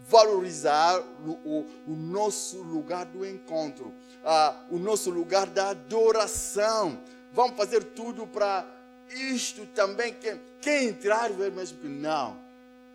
valorizar 0.08 1.02
o, 1.02 1.32
o, 1.44 1.66
o 1.86 1.92
nosso 1.92 2.62
lugar 2.62 3.06
do 3.08 3.28
encontro, 3.28 3.94
ah, 4.24 4.56
o 4.70 4.80
nosso 4.80 5.10
lugar 5.10 5.48
da 5.48 5.72
adoração. 5.72 6.98
Vamos 7.34 7.58
fazer 7.58 7.84
tudo 7.84 8.26
para 8.26 8.66
isto 9.10 9.66
também. 9.76 10.14
Quem, 10.14 10.40
quem 10.62 10.88
entrar 10.88 11.30
ver 11.34 11.52
mesmo 11.52 11.78
que 11.80 11.90
não, 11.90 12.38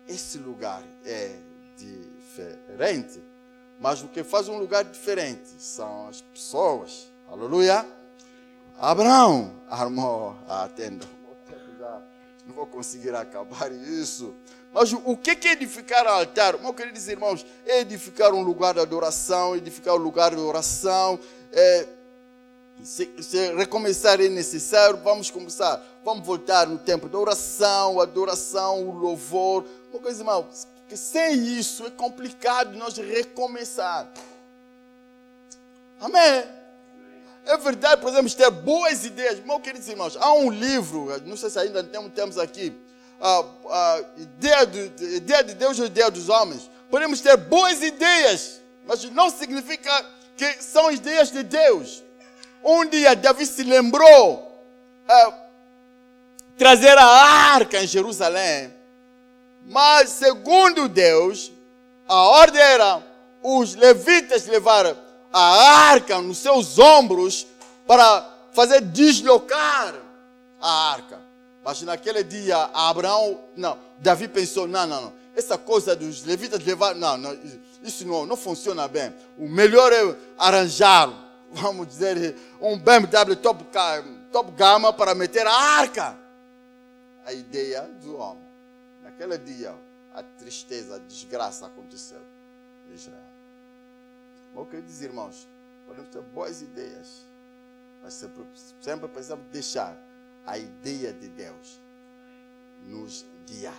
esse 0.07 0.39
lugar 0.39 0.81
é 1.05 1.35
diferente. 1.77 3.21
Mas 3.79 4.01
o 4.01 4.07
que 4.07 4.23
faz 4.23 4.49
um 4.49 4.57
lugar 4.57 4.85
diferente 4.85 5.49
são 5.59 6.07
as 6.07 6.19
pessoas. 6.19 7.07
Aleluia. 7.29 7.85
Abraão 8.79 9.53
armou 9.69 10.35
a 10.49 10.67
tenda. 10.67 11.16
Não 12.47 12.55
vou 12.55 12.65
conseguir 12.65 13.13
acabar 13.13 13.71
isso. 13.71 14.33
Mas 14.73 14.93
o 14.93 15.17
que 15.17 15.31
é 15.47 15.51
edificar 15.51 16.07
altar? 16.07 16.57
Meu 16.59 16.73
queridos 16.73 17.07
irmãos, 17.07 17.45
é 17.65 17.81
edificar 17.81 18.33
um 18.33 18.41
lugar 18.41 18.75
de 18.75 18.79
adoração, 18.79 19.55
edificar 19.55 19.95
um 19.95 19.97
lugar 19.97 20.33
de 20.33 20.41
oração. 20.41 21.19
É, 21.51 21.85
se, 22.83 23.09
se, 23.21 23.53
recomeçar 23.53 24.21
é 24.21 24.29
necessário, 24.29 24.97
vamos 25.03 25.29
começar. 25.29 25.83
Vamos 26.05 26.25
voltar 26.25 26.67
no 26.67 26.77
tempo 26.77 27.09
da 27.09 27.17
oração, 27.17 27.99
adoração, 27.99 28.87
o 28.87 28.97
louvor. 28.97 29.65
Uma 29.91 30.01
coisa, 30.01 30.21
irmão, 30.21 30.47
porque 30.79 30.95
sem 30.95 31.35
isso 31.57 31.85
é 31.85 31.89
complicado 31.89 32.77
nós 32.77 32.95
recomeçar. 32.97 34.07
Amém? 35.99 36.56
É 37.47 37.55
verdade, 37.55 38.01
podemos 38.01 38.33
ter 38.35 38.51
boas 38.51 39.05
ideias. 39.05 39.39
Meus 39.39 39.61
queridos 39.61 39.87
irmãos, 39.87 40.17
há 40.17 40.33
um 40.33 40.49
livro, 40.49 41.07
não 41.25 41.37
sei 41.37 41.49
se 41.49 41.57
ainda 41.57 41.81
temos 42.13 42.37
aqui, 42.37 42.75
a, 43.21 43.45
a 43.69 44.03
ideia, 44.17 44.65
de, 44.65 45.15
ideia 45.15 45.43
de 45.45 45.53
Deus 45.53 45.79
a 45.79 45.85
ideia 45.85 46.11
dos 46.11 46.27
homens. 46.27 46.69
Podemos 46.89 47.21
ter 47.21 47.37
boas 47.37 47.81
ideias, 47.81 48.59
mas 48.85 49.03
não 49.11 49.29
significa 49.29 50.05
que 50.35 50.61
são 50.61 50.91
ideias 50.91 51.31
de 51.31 51.41
Deus. 51.41 52.03
Um 52.61 52.85
dia 52.85 53.15
Davi 53.15 53.45
se 53.45 53.63
lembrou 53.63 54.39
uh, 55.07 55.33
trazer 56.57 56.97
a 56.97 57.05
arca 57.05 57.81
em 57.81 57.87
Jerusalém, 57.87 58.73
mas 59.65 60.09
segundo 60.09 60.89
Deus, 60.89 61.49
a 62.09 62.15
ordem 62.15 62.61
era 62.61 63.01
os 63.41 63.73
levitas 63.73 64.47
levar 64.47 65.06
a 65.31 65.89
arca 65.89 66.21
nos 66.21 66.37
seus 66.37 66.77
ombros 66.79 67.47
para 67.85 68.27
fazer 68.53 68.81
deslocar 68.81 69.95
a 70.59 70.91
arca. 70.91 71.19
Mas 71.63 71.81
naquele 71.81 72.23
dia, 72.23 72.69
Abraão, 72.73 73.39
não, 73.55 73.77
Davi 73.99 74.27
pensou: 74.27 74.67
não, 74.67 74.87
não, 74.87 75.01
não, 75.01 75.13
essa 75.35 75.57
coisa 75.57 75.95
dos 75.95 76.23
levitas 76.23 76.63
levar, 76.63 76.95
não, 76.95 77.17
não 77.17 77.37
isso 77.83 78.05
não, 78.05 78.25
não 78.25 78.35
funciona 78.35 78.87
bem. 78.87 79.13
O 79.37 79.47
melhor 79.47 79.91
é 79.93 80.15
arranjar, 80.37 81.09
vamos 81.51 81.87
dizer, 81.87 82.35
um 82.59 82.77
BMW 82.77 83.35
top, 83.35 83.65
top 84.31 84.51
gama 84.51 84.91
para 84.91 85.13
meter 85.13 85.45
a 85.45 85.53
arca. 85.53 86.17
A 87.25 87.33
ideia 87.33 87.81
do 88.01 88.17
homem. 88.17 88.47
Naquele 89.03 89.37
dia, 89.37 89.75
a 90.13 90.23
tristeza, 90.23 90.95
a 90.95 90.99
desgraça 90.99 91.65
aconteceu 91.65 92.21
em 92.89 92.95
Israel. 92.95 93.26
O 94.57 94.65
que 94.65 94.81
diz, 94.81 95.01
irmãos? 95.01 95.47
Podemos 95.85 96.09
ter 96.09 96.21
boas 96.21 96.63
ideias, 96.63 97.25
mas 98.01 98.15
sempre, 98.15 98.43
sempre 98.81 99.07
precisamos 99.07 99.45
deixar 99.51 99.95
a 100.45 100.57
ideia 100.57 101.13
de 101.13 101.27
Deus 101.29 101.79
nos 102.83 103.23
guiar. 103.45 103.77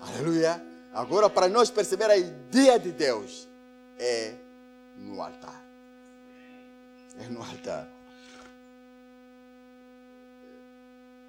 Aleluia. 0.00 0.64
Agora, 0.92 1.28
para 1.28 1.48
nós 1.48 1.70
perceber 1.70 2.10
a 2.10 2.16
ideia 2.16 2.78
de 2.78 2.92
Deus, 2.92 3.46
é 3.98 4.34
no 4.96 5.20
altar. 5.20 5.62
É 7.18 7.28
no 7.28 7.42
altar. 7.42 7.86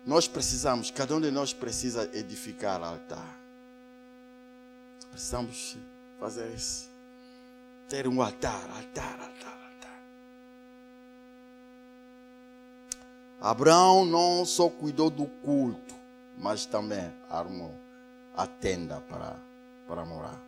Nós 0.05 0.29
precisamos, 0.29 0.89
cada 0.91 1.13
um 1.13 1.19
de 1.19 1.29
nós 1.29 1.53
precisa 1.53 2.09
edificar 2.13 2.81
altar. 2.81 3.37
Precisamos 5.11 5.75
fazer 6.19 6.49
isso. 6.53 6.94
Ter 7.89 8.07
um 8.07 8.21
altar, 8.21 8.61
altar, 8.75 9.19
altar. 9.19 9.35
Abraão 13.39 14.05
não 14.05 14.43
só 14.43 14.69
cuidou 14.69 15.09
do 15.09 15.25
culto, 15.25 15.93
mas 16.37 16.65
também 16.65 17.13
armou 17.29 17.71
a 18.35 18.47
tenda 18.47 18.99
para, 19.01 19.35
para 19.87 20.03
morar. 20.03 20.39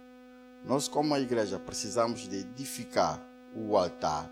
Nós, 0.66 0.88
como 0.88 1.14
a 1.14 1.20
igreja, 1.20 1.60
precisamos 1.60 2.28
de 2.28 2.38
edificar 2.38 3.22
o 3.56 3.78
altar, 3.78 4.28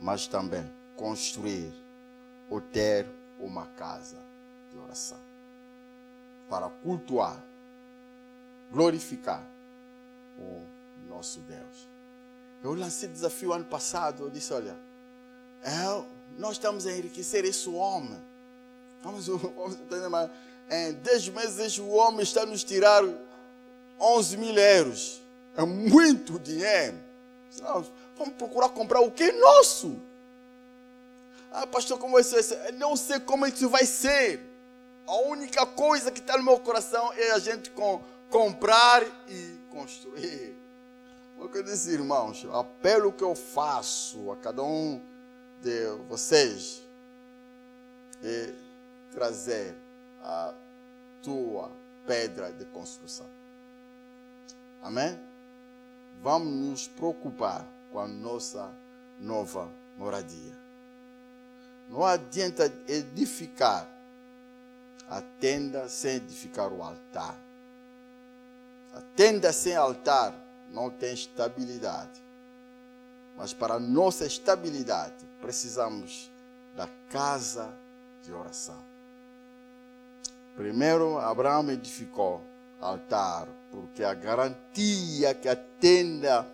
mas 0.00 0.28
também 0.28 0.64
construir 0.96 1.72
ou 2.48 2.60
ter 2.60 3.04
uma 3.40 3.66
casa 3.66 4.16
de 4.70 4.78
oração 4.78 5.18
para 6.48 6.68
cultuar, 6.68 7.36
glorificar 8.70 9.42
o 10.38 10.62
nosso 11.08 11.40
Deus. 11.40 11.93
Eu 12.64 12.74
lancei 12.74 13.08
desafio 13.10 13.52
ano 13.52 13.66
passado, 13.66 14.24
eu 14.24 14.30
disse, 14.30 14.52
olha, 14.54 14.74
eu 15.62 16.06
nós 16.38 16.52
estamos 16.52 16.86
a 16.86 16.92
enriquecer 16.92 17.44
esse 17.44 17.68
homem. 17.68 18.18
Vamos, 19.02 19.26
vamos 19.28 19.74
entender 19.74 20.08
mais. 20.08 20.30
Em 20.70 20.94
10 20.94 21.28
meses, 21.28 21.78
o 21.78 21.88
homem 21.88 22.22
está 22.22 22.46
nos 22.46 22.64
tirar 22.64 23.02
11 24.00 24.36
mil 24.38 24.54
euros. 24.54 25.20
É 25.56 25.62
muito 25.64 26.38
dinheiro. 26.38 26.96
Nós 27.60 27.86
vamos 28.16 28.34
procurar 28.34 28.70
comprar 28.70 29.00
o 29.00 29.10
que 29.10 29.24
é 29.24 29.32
nosso. 29.32 29.96
Ah, 31.52 31.66
pastor, 31.66 31.98
como 31.98 32.14
vai 32.14 32.24
ser? 32.24 32.72
Não 32.78 32.96
sei 32.96 33.20
como 33.20 33.46
isso 33.46 33.68
vai 33.68 33.84
ser. 33.84 34.40
A 35.06 35.16
única 35.28 35.66
coisa 35.66 36.10
que 36.10 36.18
está 36.18 36.36
no 36.36 36.42
meu 36.42 36.58
coração 36.58 37.12
é 37.12 37.32
a 37.32 37.38
gente 37.38 37.70
com, 37.70 38.02
comprar 38.30 39.04
e 39.28 39.58
construir. 39.70 40.63
O 41.38 41.48
que 41.48 41.58
eu 41.58 41.62
disse, 41.62 41.90
irmãos, 41.90 42.46
apelo 42.52 43.12
que 43.12 43.24
eu 43.24 43.34
faço 43.34 44.30
a 44.30 44.36
cada 44.36 44.62
um 44.62 45.00
de 45.60 45.86
vocês 46.08 46.82
é 48.22 48.52
trazer 49.12 49.74
a 50.22 50.54
tua 51.22 51.70
pedra 52.06 52.52
de 52.52 52.64
construção. 52.66 53.26
Amém? 54.82 55.18
Vamos 56.22 56.52
nos 56.52 56.88
preocupar 56.88 57.66
com 57.90 57.98
a 57.98 58.06
nossa 58.06 58.70
nova 59.20 59.70
moradia. 59.96 60.58
Não 61.88 62.04
adianta 62.04 62.72
edificar 62.88 63.88
a 65.08 65.20
tenda 65.40 65.88
sem 65.88 66.16
edificar 66.16 66.72
o 66.72 66.82
altar. 66.82 67.38
A 68.94 69.00
tenda 69.16 69.52
sem 69.52 69.74
altar 69.76 70.34
não 70.74 70.90
tem 70.90 71.14
estabilidade. 71.14 72.22
Mas 73.36 73.54
para 73.54 73.78
nossa 73.78 74.26
estabilidade, 74.26 75.24
precisamos 75.40 76.30
da 76.76 76.88
casa 77.10 77.72
de 78.22 78.32
oração. 78.32 78.78
Primeiro, 80.56 81.18
Abraão 81.18 81.68
edificou 81.70 82.42
altar, 82.80 83.48
porque 83.70 84.04
a 84.04 84.14
garantia 84.14 85.34
que 85.34 85.48
a 85.48 85.56
tenda 85.56 86.46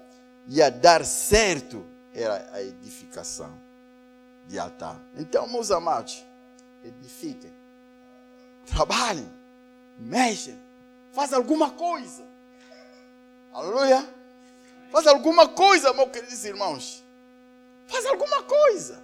ia 0.48 0.70
dar 0.70 1.04
certo 1.04 1.84
era 2.14 2.48
a 2.52 2.62
edificação 2.62 3.52
de 4.46 4.58
altar. 4.58 4.98
Então, 5.16 5.46
meus 5.48 5.70
amados, 5.70 6.24
edifiquem, 6.82 7.52
trabalhem, 8.66 9.28
mexem, 9.98 10.58
faz 11.12 11.32
alguma 11.32 11.70
coisa. 11.70 12.29
Aleluia. 13.52 14.08
Faz 14.90 15.06
alguma 15.06 15.48
coisa, 15.48 15.92
meus 15.92 16.10
queridos 16.10 16.44
irmãos. 16.44 17.02
Faz 17.86 18.06
alguma 18.06 18.42
coisa. 18.42 19.02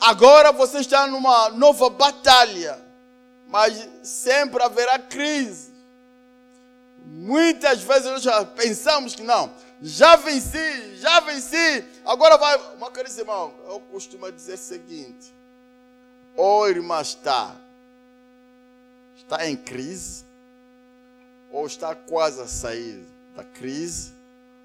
Agora 0.00 0.50
você 0.52 0.78
está 0.78 1.06
numa 1.06 1.50
nova 1.50 1.88
batalha, 1.88 2.80
mas 3.48 3.88
sempre 4.02 4.62
haverá 4.62 4.98
crise. 4.98 5.72
Muitas 7.04 7.82
vezes 7.82 8.04
nós 8.04 8.22
já 8.22 8.44
pensamos 8.44 9.14
que 9.14 9.22
não, 9.22 9.52
já 9.80 10.16
venci, 10.16 10.96
já 10.96 11.20
venci, 11.20 11.84
agora 12.04 12.36
vai. 12.36 12.58
Meu 12.78 12.90
querido 12.90 13.20
irmão, 13.20 13.52
eu 13.68 13.80
costumo 13.92 14.30
dizer 14.30 14.54
o 14.54 14.58
seguinte: 14.58 15.32
ou 16.36 16.68
irmã 16.68 17.00
está, 17.00 17.54
está 19.16 19.48
em 19.48 19.56
crise, 19.56 20.24
ou 21.50 21.66
está 21.66 21.94
quase 21.94 22.40
a 22.40 22.46
sair 22.46 23.11
da 23.34 23.44
crise, 23.44 24.12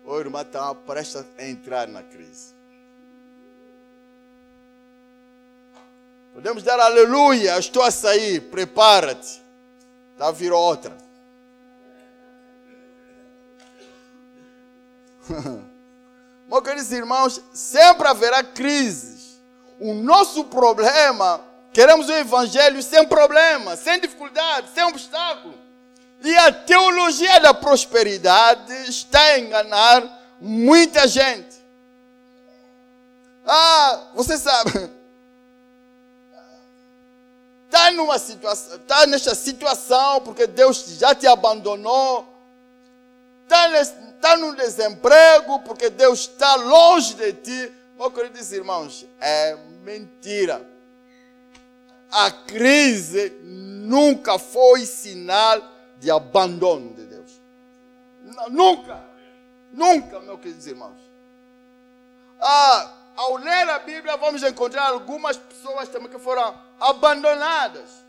ou 0.06 0.20
irmã 0.20 0.42
está 0.42 0.74
prestes 0.74 1.26
a 1.38 1.44
entrar 1.44 1.88
na 1.88 2.04
crise. 2.04 2.56
Podemos 6.34 6.62
dar 6.62 6.80
aleluia, 6.80 7.58
estou 7.58 7.82
a 7.82 7.90
sair, 7.90 8.42
prepara-te. 8.42 9.42
Está 10.14 10.28
a 10.28 10.32
vir 10.32 10.52
outra. 10.52 10.96
Meus 16.48 16.64
queridos 16.64 16.92
irmãos, 16.92 17.42
sempre 17.54 18.08
haverá 18.08 18.44
crises. 18.44 19.40
O 19.80 19.94
nosso 19.94 20.44
problema, 20.46 21.42
queremos 21.74 22.08
o 22.08 22.14
evangelho 22.14 22.82
sem 22.82 23.06
problema, 23.08 23.76
sem 23.76 24.00
dificuldade, 24.00 24.70
sem 24.74 24.84
obstáculo. 24.84 25.67
E 26.24 26.36
a 26.38 26.52
teologia 26.52 27.40
da 27.40 27.54
prosperidade 27.54 28.74
está 28.90 29.20
a 29.20 29.40
enganar 29.40 30.36
muita 30.42 31.08
gente. 31.08 31.58
Ah, 33.46 34.08
você 34.14 34.38
sabe, 34.38 34.90
está 37.66 37.92
numa 37.92 38.20
situação, 38.20 38.76
está 38.76 39.06
nesta 39.08 39.34
situação 39.34 40.20
porque 40.22 40.48
Deus 40.48 40.84
já 41.00 41.16
te 41.16 41.28
abandonou, 41.28 42.28
está 43.44 44.36
no 44.36 44.56
desemprego 44.56 45.60
porque 45.60 45.90
Deus 45.90 46.22
está 46.22 46.56
longe 46.56 47.14
de 47.14 47.34
ti. 47.34 47.74
Meus 47.98 48.14
queridos 48.14 48.52
irmãos, 48.52 49.06
é 49.20 49.56
mentira. 49.84 50.62
A 52.12 52.30
crise 52.30 53.34
nunca 53.44 54.38
foi 54.38 54.86
sinal 54.86 55.62
de 56.00 56.12
abandono 56.12 56.94
de 56.94 57.06
Deus. 57.06 57.42
Nunca. 58.50 59.04
Nunca, 59.72 60.20
meus 60.22 60.40
queridos 60.40 60.68
irmãos. 60.68 60.98
Ah, 62.40 62.94
ao 63.16 63.38
ler 63.38 63.70
a 63.70 63.80
Bíblia, 63.80 64.16
vamos 64.18 64.44
encontrar 64.44 64.88
algumas 64.88 65.38
pessoas 65.38 65.90
também 65.90 66.10
que 66.10 66.20
foram 66.20 66.56
abandonadas. 66.80 68.06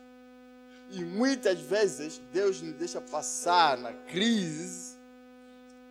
E 0.90 1.04
muitas 1.04 1.60
vezes 1.60 2.20
Deus 2.32 2.62
nos 2.62 2.74
deixa 2.74 3.00
passar 3.00 3.76
na 3.78 3.92
crise 3.92 4.96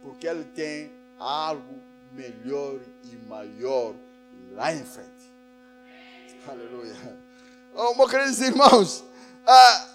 porque 0.01 0.27
Ele 0.27 0.43
tem 0.43 0.91
algo 1.19 1.81
melhor 2.13 2.79
e 3.03 3.15
maior 3.27 3.93
lá 4.53 4.73
em 4.73 4.83
frente. 4.85 5.07
Aleluia. 6.47 6.95
Oh, 7.75 7.93
meus 7.95 8.09
queridos 8.09 8.41
irmãos, 8.41 9.03
ah, 9.45 9.87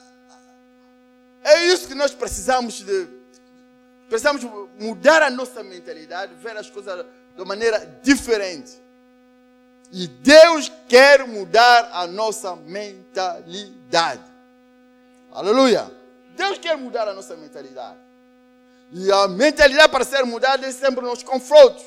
que 1.86 1.94
nós 1.94 2.12
precisamos 2.12 2.82
de. 2.82 3.06
Precisamos 4.08 4.42
mudar 4.78 5.22
a 5.22 5.30
nossa 5.30 5.62
mentalidade, 5.62 6.34
ver 6.34 6.56
as 6.56 6.68
coisas 6.68 7.04
de 7.36 7.44
maneira 7.44 7.78
diferente. 8.02 8.72
E 9.90 10.06
Deus 10.06 10.70
quer 10.88 11.26
mudar 11.26 11.90
a 11.92 12.06
nossa 12.06 12.56
mentalidade. 12.56 14.22
Aleluia. 15.32 15.90
Deus 16.36 16.58
quer 16.58 16.76
mudar 16.76 17.08
a 17.08 17.14
nossa 17.14 17.36
mentalidade. 17.36 17.98
E 18.90 19.10
a 19.10 19.28
mentalidade 19.28 19.90
para 19.90 20.04
ser 20.04 20.24
mudada 20.24 20.66
é 20.66 20.72
sempre 20.72 21.04
nos 21.04 21.22
confrontos. 21.22 21.84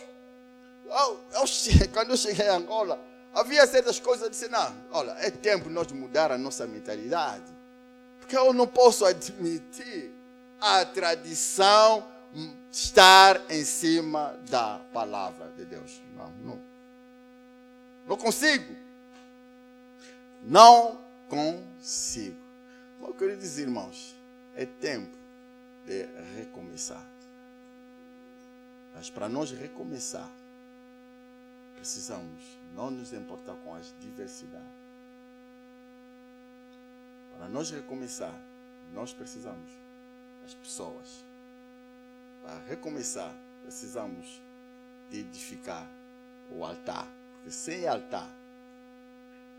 Eu, 0.86 1.20
eu, 1.34 1.44
quando 1.94 2.12
eu 2.12 2.18
cheguei 2.18 2.48
a 2.48 2.56
Angola, 2.56 3.00
havia 3.34 3.66
certas 3.68 4.00
coisas, 4.00 4.24
eu 4.24 4.30
disse, 4.30 4.48
não, 4.50 4.76
olha, 4.92 5.16
é 5.20 5.30
tempo 5.30 5.70
nós 5.70 5.92
mudar 5.92 6.32
a 6.32 6.38
nossa 6.38 6.66
mentalidade. 6.66 7.55
Porque 8.26 8.36
eu 8.36 8.52
não 8.54 8.66
posso 8.66 9.06
admitir 9.06 10.12
a 10.60 10.84
tradição 10.84 12.04
estar 12.72 13.40
em 13.52 13.64
cima 13.64 14.36
da 14.50 14.80
palavra 14.92 15.48
de 15.50 15.64
Deus. 15.64 16.02
Não, 16.18 16.32
não. 16.44 16.60
Não 18.08 18.18
consigo. 18.18 18.76
Não 20.42 21.00
consigo. 21.30 22.36
Meus 23.00 23.16
queridos 23.16 23.60
irmãos, 23.60 24.16
é 24.56 24.66
tempo 24.66 25.16
de 25.86 26.08
recomeçar. 26.36 27.06
Mas 28.96 29.08
para 29.08 29.30
nós 29.30 29.52
recomeçar, 29.52 30.32
precisamos 31.76 32.42
não 32.76 32.90
nos 32.90 33.14
importar 33.14 33.54
com 33.64 33.76
as 33.76 33.94
diversidades. 34.02 34.75
Para 37.38 37.48
nós 37.50 37.70
recomeçar, 37.70 38.34
nós 38.94 39.14
precisamos 39.14 39.70
das 40.42 40.54
pessoas. 40.54 41.24
Para 42.42 42.60
recomeçar, 42.68 43.34
precisamos 43.64 44.42
de 45.10 45.20
edificar 45.20 45.88
o 46.52 46.64
altar. 46.64 47.08
Porque 47.34 47.52
sem 47.52 47.88
altar, 47.88 48.30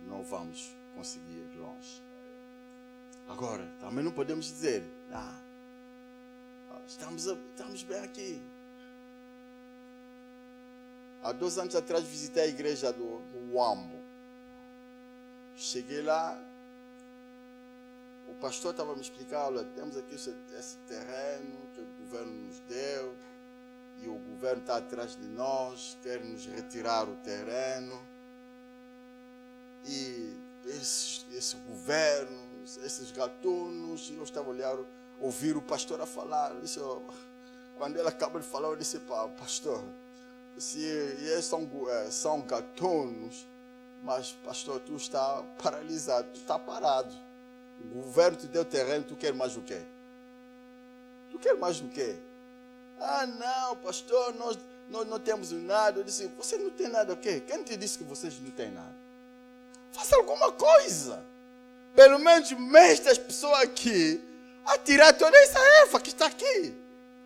não 0.06 0.22
vamos 0.22 0.74
conseguir 0.94 1.38
ir 1.52 1.58
longe. 1.58 2.02
Agora, 3.28 3.66
também 3.80 4.04
não 4.04 4.12
podemos 4.12 4.46
dizer, 4.46 4.84
ah, 5.12 5.46
Estamos, 6.86 7.26
estamos 7.26 7.82
bem 7.82 7.98
aqui. 7.98 8.40
Há 11.22 11.32
dois 11.32 11.58
anos 11.58 11.74
atrás 11.74 12.04
visitei 12.04 12.44
a 12.44 12.46
igreja 12.46 12.92
do, 12.92 13.18
do 13.18 13.54
Uambo. 13.54 14.00
Cheguei 15.56 16.02
lá, 16.02 16.38
o 18.28 18.34
pastor 18.34 18.72
estava 18.72 18.94
me 18.94 19.00
explicando, 19.00 19.58
olha, 19.58 19.64
temos 19.74 19.96
aqui 19.96 20.14
esse, 20.14 20.34
esse 20.58 20.76
terreno 20.88 21.58
que 21.74 21.80
o 21.80 21.86
governo 22.04 22.32
nos 22.46 22.60
deu, 22.60 23.14
e 24.02 24.08
o 24.08 24.18
governo 24.18 24.60
está 24.60 24.76
atrás 24.76 25.16
de 25.16 25.26
nós, 25.26 25.96
quer 26.02 26.22
nos 26.22 26.46
retirar 26.46 27.08
o 27.08 27.16
terreno. 27.16 27.98
E 29.86 30.36
esse, 30.66 31.24
esse 31.32 31.56
governo, 31.56 32.38
esses 32.84 33.10
gatunos, 33.10 34.10
eu 34.10 34.22
estava 34.22 34.50
olhando 34.50 34.86
ouvir 35.20 35.56
o 35.56 35.62
pastor 35.62 36.00
a 36.00 36.06
falar. 36.06 36.54
Disse, 36.60 36.78
oh, 36.80 37.02
quando 37.78 37.96
ele 37.96 38.08
acaba 38.08 38.40
de 38.40 38.46
falar, 38.46 38.68
eu 38.68 38.76
disse, 38.76 39.00
pastor, 39.38 39.82
se 40.58 40.80
eles 40.80 41.44
são, 41.44 41.68
é, 41.88 42.10
são 42.10 42.42
gatunos, 42.42 43.46
mas 44.02 44.32
pastor, 44.44 44.80
tu 44.80 44.96
está 44.96 45.42
paralisado, 45.62 46.28
tu 46.32 46.40
está 46.40 46.58
parado. 46.58 47.14
O 47.80 48.02
governo 48.02 48.36
te 48.38 48.46
deu 48.46 48.64
terreno, 48.64 49.04
tu 49.04 49.16
quer 49.16 49.32
mais 49.32 49.56
o 49.56 49.60
quê? 49.60 49.80
Tu 51.30 51.38
quer 51.38 51.54
mais 51.56 51.80
o 51.80 51.88
quê? 51.88 52.16
Ah, 52.98 53.26
não, 53.26 53.76
pastor, 53.76 54.34
nós, 54.36 54.58
nós 54.88 55.06
não 55.06 55.18
temos 55.18 55.52
nada. 55.52 56.00
Eu 56.00 56.04
disse, 56.04 56.26
você 56.28 56.56
não 56.56 56.70
tem 56.70 56.88
nada 56.88 57.12
o 57.12 57.16
quê? 57.16 57.42
Quem 57.46 57.62
te 57.62 57.76
disse 57.76 57.98
que 57.98 58.04
vocês 58.04 58.40
não 58.40 58.50
têm 58.50 58.70
nada? 58.70 58.94
Faça 59.92 60.16
alguma 60.16 60.52
coisa. 60.52 61.22
pelo 61.94 62.18
menos 62.18 62.52
mestre 62.52 63.10
as 63.10 63.18
pessoas 63.18 63.60
aqui 63.60 64.20
a 64.66 64.76
tirar 64.76 65.12
toda 65.14 65.36
essa 65.38 65.58
erva 65.82 65.98
que 66.00 66.10
está 66.10 66.26
aqui. 66.26 66.74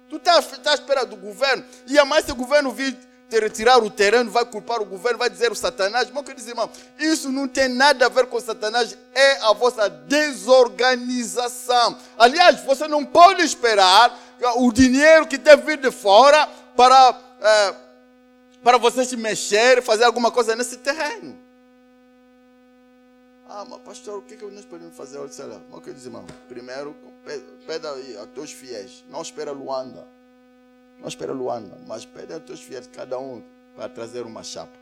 Tu 0.09 0.16
estás 0.16 0.46
tá 0.59 0.72
à 0.72 0.74
espera 0.74 1.05
do 1.05 1.16
governo, 1.16 1.64
e 1.86 1.98
a 1.98 2.05
mais 2.05 2.24
se 2.24 2.32
o 2.32 2.36
governo 2.36 2.72
vir 2.72 2.96
retirar 3.39 3.78
o 3.78 3.91
terreno, 3.91 4.31
vai 4.31 4.45
culpar 4.45 4.81
o 4.81 4.85
governo, 4.85 5.18
vai 5.18 5.31
dizer 5.31 5.53
o 5.53 5.55
Satanás. 5.55 6.11
Meu 6.11 6.24
querido 6.24 6.49
irmão, 6.49 6.68
isso 6.99 7.31
não 7.31 7.47
tem 7.47 7.68
nada 7.68 8.07
a 8.07 8.09
ver 8.09 8.26
com 8.26 8.41
Satanás, 8.41 8.97
é 9.14 9.33
a 9.43 9.53
vossa 9.53 9.89
desorganização. 9.89 11.97
Aliás, 12.18 12.64
você 12.64 12.89
não 12.89 13.05
pode 13.05 13.43
esperar 13.43 14.18
o 14.57 14.72
dinheiro 14.72 15.26
que 15.26 15.39
deve 15.39 15.62
vir 15.62 15.78
de 15.78 15.91
fora 15.91 16.49
para, 16.74 17.20
é, 17.41 17.74
para 18.62 18.78
você 18.78 19.05
se 19.05 19.16
mexer, 19.16 19.83
fazer 19.83 20.05
alguma 20.05 20.31
coisa 20.31 20.57
nesse 20.57 20.78
terreno. 20.78 21.39
Ah, 23.49 23.64
mas 23.68 23.81
pastor, 23.81 24.18
o 24.18 24.22
que, 24.22 24.37
que 24.37 24.45
nós 24.47 24.64
podemos 24.64 24.97
fazer? 24.97 25.18
Olha, 25.18 25.61
meu 25.70 25.81
querido 25.81 26.07
irmão, 26.07 26.24
primeiro, 26.49 26.95
pede 27.66 28.16
a 28.16 28.26
teus 28.26 28.53
fiéis, 28.53 29.05
não 29.11 29.22
espera 29.22 29.51
Luanda. 29.51 30.07
Não 31.01 31.09
espera 31.09 31.32
Luanda, 31.32 31.78
mas 31.86 32.05
pede 32.05 32.32
a 32.32 32.40
teus 32.40 32.61
fiéis, 32.61 32.86
cada 32.86 33.18
um, 33.18 33.42
para 33.74 33.88
trazer 33.88 34.22
uma 34.22 34.42
chapa, 34.42 34.78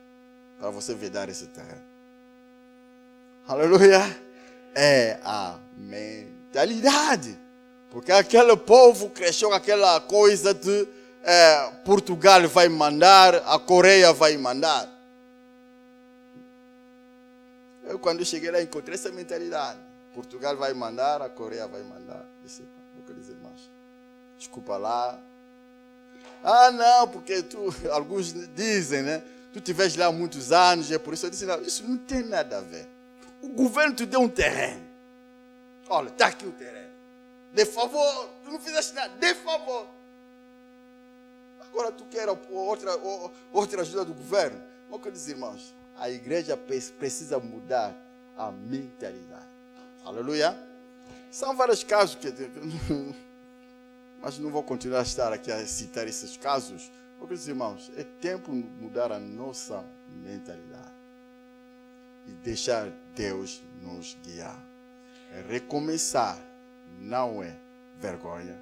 para 0.59 0.71
você 0.71 0.95
vedar 0.95 1.29
esse 1.29 1.47
terreno. 1.47 1.83
Aleluia! 3.47 4.01
É 4.75 5.19
a 5.25 5.59
mentalidade. 5.77 7.39
Porque 7.91 8.13
aquele 8.13 8.57
povo 8.57 9.09
cresceu 9.11 9.49
com 9.49 9.55
aquela 9.55 10.01
coisa 10.01 10.53
de 10.53 10.87
é, 11.23 11.71
Portugal 11.85 12.47
vai 12.49 12.69
mandar, 12.69 13.37
a 13.37 13.59
Coreia 13.59 14.13
vai 14.13 14.37
mandar. 14.37 14.89
Eu, 17.85 17.99
quando 17.99 18.25
cheguei 18.25 18.51
lá, 18.51 18.61
encontrei 18.61 18.95
essa 18.95 19.11
mentalidade. 19.11 19.79
Portugal 20.15 20.57
vai 20.57 20.75
mandar, 20.75 21.23
a 21.23 21.29
Coreia 21.29 21.67
vai 21.67 21.83
mandar. 21.83 22.25
Disse, 22.43 22.63
aqueles 23.03 23.29
irmãos, 23.29 23.71
desculpa 24.37 24.77
lá. 24.77 25.19
Ah, 26.43 26.71
não, 26.71 27.09
porque 27.09 27.43
tu, 27.43 27.75
alguns 27.91 28.33
dizem, 28.55 29.03
né? 29.03 29.23
Tu 29.53 29.61
tiveste 29.61 29.99
lá 29.99 30.11
muitos 30.13 30.53
anos, 30.53 30.91
é 30.91 30.99
por 30.99 31.15
isso 31.15 31.27
eu 31.27 31.31
disse, 31.31 31.45
não, 31.47 31.61
isso 31.63 31.83
não 31.87 31.97
tem 31.97 32.23
nada 32.23 32.59
a 32.59 32.61
ver. 32.61 32.87
O 33.43 33.49
governo 33.49 33.95
te 33.95 34.07
deu 34.07 34.21
um 34.21 34.29
terreno. 34.29 34.87
Olha, 35.89 36.09
está 36.09 36.27
aqui 36.27 36.47
o 36.47 36.53
terreno. 36.53 36.89
De 37.53 37.65
favor, 37.65 38.29
tu 38.45 38.51
não 38.51 38.61
fizeste 38.61 38.95
nada, 38.95 39.13
de 39.19 39.35
favor. 39.37 39.87
Agora 41.61 41.93
tu 41.93 42.05
quer 42.05 42.29
outra, 42.29 42.99
outra 43.53 43.83
ajuda 43.83 44.05
do 44.05 44.15
governo? 44.15 44.61
Como 44.89 45.03
que 45.03 45.09
eu 45.09 45.13
disse, 45.13 45.31
irmãos? 45.31 45.75
A 45.99 46.11
igreja 46.11 46.57
precisa 46.57 47.39
mudar 47.39 47.95
a 48.37 48.51
mentalidade. 48.51 49.47
Aleluia. 50.05 50.57
São 51.31 51.55
vários 51.57 51.83
casos 51.85 52.15
que. 52.17 52.29
Mas 54.21 54.39
não 54.39 54.51
vou 54.51 54.63
continuar 54.63 55.01
a 55.01 55.03
estar 55.03 55.33
aqui 55.33 55.51
a 55.51 55.65
citar 55.67 56.07
esses 56.07 56.37
casos. 56.37 56.91
Porque, 57.19 57.35
irmãos, 57.49 57.91
é 57.97 58.05
tempo 58.05 58.53
de 58.53 58.59
mudar 58.81 59.13
a 59.13 59.19
nossa 59.19 59.85
mentalidade. 60.25 60.93
E 62.27 62.33
deixar 62.33 62.89
Deus 63.15 63.63
nos 63.83 64.17
guiar. 64.23 64.59
É 65.33 65.43
recomeçar 65.49 66.39
não 67.01 67.43
é 67.43 67.57
vergonha. 68.01 68.59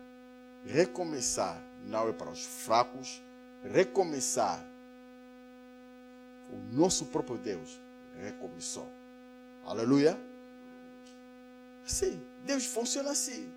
Recomeçar 0.65 1.61
não 1.85 2.09
é 2.09 2.13
para 2.13 2.31
os 2.31 2.45
fracos. 2.45 3.23
Recomeçar 3.65 4.65
o 6.51 6.57
nosso 6.75 7.07
próprio 7.07 7.39
Deus 7.39 7.81
recomeçou. 8.21 8.89
Aleluia. 9.65 10.19
Sim, 11.85 12.21
Deus 12.45 12.67
funciona 12.67 13.11
assim. 13.11 13.53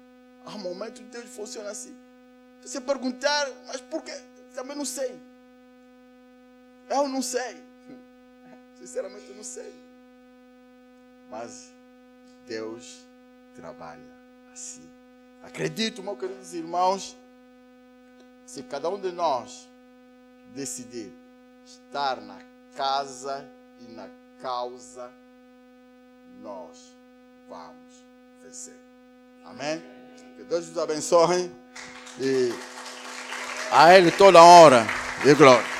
Há 0.46 0.58
momentos 0.58 1.02
Deus 1.02 1.30
funciona 1.30 1.70
assim. 1.70 1.96
Você 2.62 2.82
perguntar, 2.82 3.50
mas 3.68 3.82
por 3.82 4.02
quê? 4.04 4.20
Também 4.54 4.76
não 4.76 4.86
sei. 4.86 5.20
Eu 6.90 7.08
não 7.08 7.22
sei. 7.22 7.64
Sinceramente, 8.80 9.30
eu 9.30 9.36
não 9.36 9.44
sei. 9.44 9.74
Mas 11.30 11.72
Deus 12.48 13.06
trabalha 13.56 14.02
assim. 14.52 14.90
Acredito, 15.44 16.04
meus 16.04 16.20
queridos 16.20 16.54
irmãos, 16.54 17.16
se 18.46 18.64
cada 18.64 18.90
um 18.90 19.00
de 19.00 19.12
nós 19.12 19.70
decidir 20.54 21.14
estar 21.66 22.20
na 22.22 22.40
casa 22.76 23.48
e 23.80 23.92
na 23.94 24.10
causa, 24.42 25.12
nós 26.42 26.96
vamos 27.48 28.04
vencer. 28.42 28.78
Amém? 29.46 29.99
Que 30.38 30.44
Deus 30.44 30.68
nos 30.68 30.78
abençoe 30.78 31.52
e 32.20 32.54
a 33.72 33.96
Ele 33.96 34.12
toda 34.12 34.44
honra 34.44 34.88
e 35.26 35.34
glória. 35.34 35.79